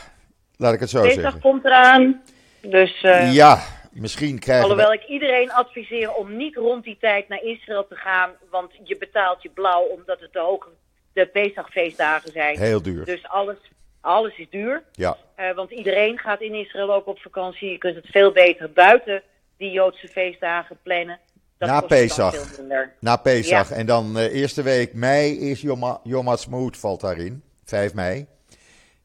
[0.56, 1.40] Laat ik het zo Deze zeggen.
[1.40, 2.22] komt eraan.
[2.60, 3.58] Dus, uh, ja,
[3.92, 4.96] misschien krijgen Alhoewel we...
[4.96, 8.30] ik iedereen adviseer om niet rond die tijd naar Israël te gaan.
[8.50, 10.70] Want je betaalt je blauw omdat het ook
[11.12, 12.58] de Pesachfeestdagen zijn.
[12.58, 13.04] Heel duur.
[13.04, 13.56] Dus alles,
[14.00, 14.82] alles is duur.
[14.92, 15.16] Ja.
[15.40, 17.70] Uh, want iedereen gaat in Israël ook op vakantie.
[17.70, 19.22] Je kunt het veel beter buiten
[19.58, 21.18] die Joodse feestdagen plannen.
[21.58, 22.60] Dat Na Pesach.
[23.00, 23.68] Na Pesach.
[23.68, 23.74] Ja.
[23.76, 27.42] En dan uh, eerste week mei is Yom, Yom Ha'atzmaut valt daarin.
[27.64, 28.26] 5 mei.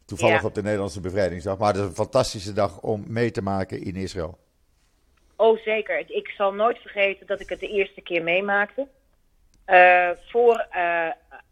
[0.05, 0.47] Toevallig Ja.
[0.47, 1.57] op de Nederlandse bevrijdingsdag.
[1.57, 4.37] Maar het is een fantastische dag om mee te maken in Israël.
[5.35, 6.03] Oh, zeker.
[6.07, 8.87] Ik zal nooit vergeten dat ik het de eerste keer meemaakte.
[9.67, 11.07] Uh, voor, uh,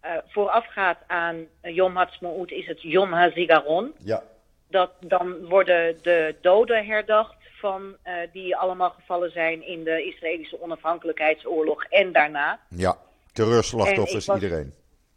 [0.06, 3.94] uh, voorafgaat aan Yom Ha'atzmaut is het Yom HaZikaron.
[4.04, 4.24] Ja.
[4.68, 10.62] Dat, dan worden de doden herdacht van uh, die allemaal gevallen zijn in de Israëlische
[10.62, 12.60] onafhankelijkheidsoorlog en daarna.
[12.70, 12.98] Ja,
[13.34, 14.74] terreurslachtoffers, was- iedereen.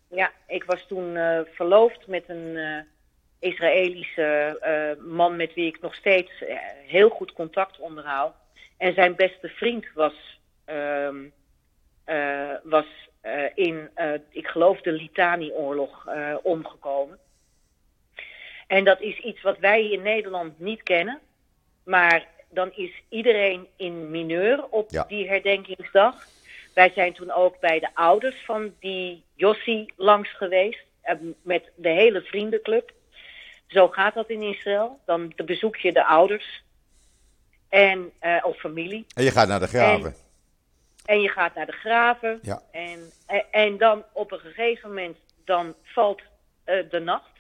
[0.09, 2.79] Ja, ik was toen uh, verloofd met een uh,
[3.39, 6.45] Israëlische man met wie ik nog steeds
[6.87, 8.35] heel goed contact onderhoud.
[8.77, 11.09] En zijn beste vriend was, uh,
[12.63, 12.87] was
[13.55, 13.91] in,
[14.31, 16.09] ik geloof, de Litani-oorlog
[16.43, 17.19] omgekomen.
[18.67, 21.21] En dat is iets wat wij in Nederland niet kennen.
[21.85, 25.05] Maar dan is iedereen in mineur op Ja.
[25.09, 26.27] die herdenkingsdag.
[26.75, 30.83] Wij zijn toen ook bij de ouders van die Jossi langs geweest.
[31.03, 32.93] eh, Met de hele vriendenclub.
[33.67, 35.01] Zo gaat dat in Israël.
[35.07, 36.63] Dan bezoek je de ouders.
[37.69, 39.07] En, eh, of familie.
[39.15, 40.15] En je gaat naar de graven.
[41.05, 42.39] En je gaat naar de graven.
[42.43, 42.63] Ja.
[42.73, 46.23] En, en, en dan op een gegeven moment dan valt
[46.65, 47.31] eh, de nacht.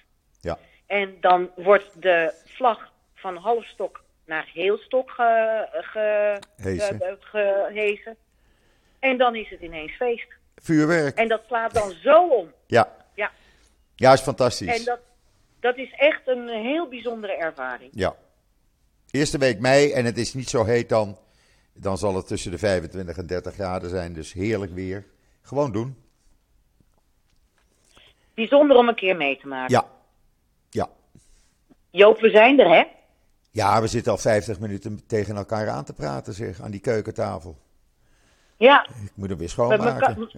[0.40, 0.58] Ja.
[0.86, 8.16] En dan wordt de vlag van halfstok naar heelstok ge, ge, ge- gehezen.
[8.98, 10.26] En dan is het ineens feest.
[10.56, 11.16] Vuurwerk.
[11.18, 12.52] En dat slaat dan zo om.
[12.66, 12.92] Ja.
[13.14, 13.30] Ja.
[13.94, 14.78] Ja, is fantastisch.
[14.78, 14.98] En dat,
[15.60, 17.90] dat is echt een heel bijzondere ervaring.
[17.94, 18.14] Ja.
[19.10, 21.18] Eerste week mei en het is niet zo heet dan.
[21.72, 24.12] Dan zal het tussen de 25 en 30 graden zijn.
[24.12, 25.04] Dus heerlijk weer.
[25.42, 26.02] Gewoon doen.
[28.34, 29.74] Bijzonder om een keer mee te maken.
[29.74, 29.84] Ja.
[30.70, 30.88] Ja.
[31.90, 32.82] Joop, we zijn er, hè?
[33.54, 36.60] Ja, we zitten al 50 minuten tegen elkaar aan te praten, zeg.
[36.60, 37.56] Aan die keukentafel.
[38.56, 38.86] Ja.
[38.88, 40.28] Ik moet hem weer mijn schoonmaken.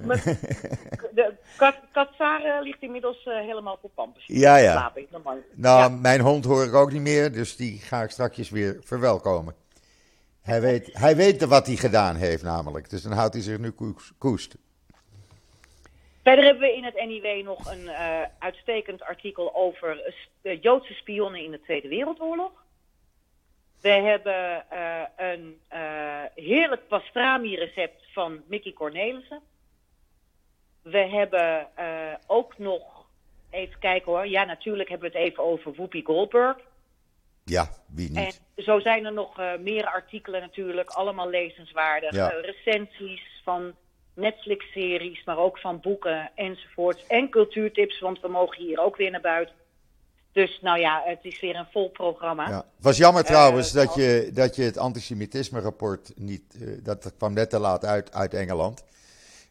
[1.14, 1.74] de kat,
[2.44, 4.24] eh, ligt inmiddels eh, helemaal voor pampers.
[4.26, 4.72] Ja, ja.
[4.72, 5.36] Slaap ik, normaal.
[5.54, 5.88] Nou, Ja.
[5.88, 9.54] mijn hond hoor ik ook niet meer, dus die ga ik straks weer verwelkomen.
[10.42, 13.70] Hij weet, hij weet wat hij gedaan heeft namelijk, dus dan houdt hij zich nu
[13.70, 14.56] koes- koest.
[16.22, 20.14] Verder hebben we in het NIW nog een eh, uitstekend artikel over
[20.60, 22.50] Joodse spionnen in de Tweede Wereldoorlog.
[23.86, 29.40] We hebben eh, een eh, heerlijk pastrami-recept van Mickey Cornelissen.
[30.82, 33.06] We hebben eh, ook nog,
[33.50, 36.56] even kijken hoor, ja natuurlijk hebben we het even over Whoopi Goldberg.
[37.44, 38.42] Ja, wie En niet?
[38.56, 42.14] zo zijn er nog meer artikelen natuurlijk, allemaal lezenswaardig.
[42.14, 42.28] Ja.
[42.28, 43.74] Recensies van
[44.14, 47.06] Netflix-series, maar ook van boeken enzovoort.
[47.06, 49.54] En cultuurtips, want we mogen hier ook weer naar buiten.
[50.36, 52.48] Dus nou ja, het is weer een vol programma.
[52.48, 52.56] Ja.
[52.56, 57.32] Het was jammer trouwens Eh, dat, je, dat je het antisemitisme-rapport niet, eh, dat kwam
[57.32, 58.84] net te laat uit uit Engeland.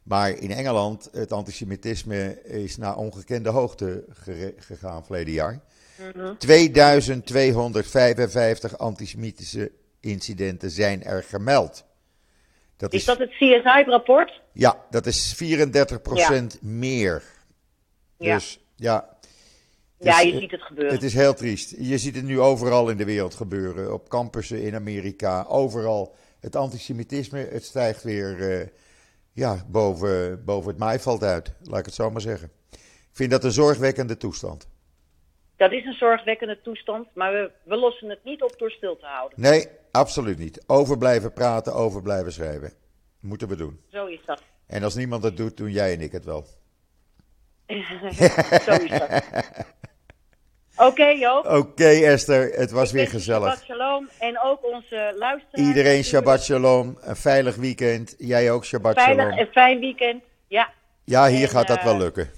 [0.04, 4.06] Maar in Engeland, het antisemitisme is naar ongekende hoogte
[4.58, 5.60] gegaan verleden jaar.
[6.16, 6.36] Mhm.
[6.38, 11.86] 2255 antisemitische incidenten zijn er gemeld.
[12.78, 14.42] Dat Is dat het CSI-rapport?
[14.52, 17.24] Ja, dat is 34% meer.
[18.18, 18.34] Ja.
[18.34, 19.14] Dus ja.
[20.00, 20.93] Ja, is, je eh, ziet het gebeuren.
[20.93, 21.76] Het is heel triest.
[21.78, 23.93] Je ziet het nu overal in de wereld gebeuren.
[23.93, 26.16] Op campussen in Amerika, overal.
[26.39, 28.68] Het antisemitisme, het stijgt weer eh,
[29.34, 31.54] ja, boven, boven het maaiveld uit.
[31.64, 32.52] Laat ik het zo maar zeggen.
[32.72, 34.68] Ik vind dat een zorgwekkende toestand.
[35.58, 39.06] Dat is een zorgwekkende toestand, maar we, we lossen het niet op door stil te
[39.06, 39.41] houden.
[39.41, 40.64] Nee, absoluut niet.
[40.68, 42.74] Over blijven praten, over blijven schrijven.
[43.20, 43.80] Moeten we doen.
[43.91, 44.43] Zo is dat.
[44.68, 46.46] En als niemand dat doet, doen jij en ik het wel.
[48.66, 49.24] Zo is dat.
[50.78, 51.45] Oké Joop.
[51.45, 53.47] Oké Esther, het was weer gezellig.
[53.47, 54.09] Shabbat shalom.
[54.20, 55.68] En ook onze luisteraars.
[55.68, 56.03] Iedereen.
[56.03, 58.16] Shabbat Shalom, een veilig weekend.
[58.18, 59.39] Jij ook Shabbat Veilig Shalom.
[59.39, 60.24] en fijn weekend.
[60.47, 60.70] Ja,
[61.03, 62.30] Ja, hier en, gaat dat eh, wel lukken.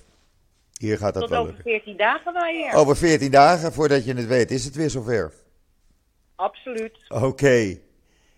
[0.79, 1.71] Hier gaat dat tot wel over lukken.
[1.71, 2.73] 14 dagen wel weer.
[2.73, 5.33] Over 14 dagen, voordat je het weet, is het weer zover.
[6.35, 6.97] Absoluut.
[7.07, 7.77] Oké.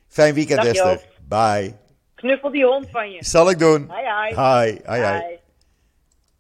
[0.08, 0.92] Fijn weekend Dag, Esther.
[0.92, 1.08] Joop.
[1.28, 1.74] Bye.
[2.16, 3.18] Knuffel die hond van je.
[3.26, 3.92] Zal ik doen.
[3.92, 4.36] Hi, hi.
[4.36, 5.18] Hi, hi, hi.
[5.18, 5.38] Hi.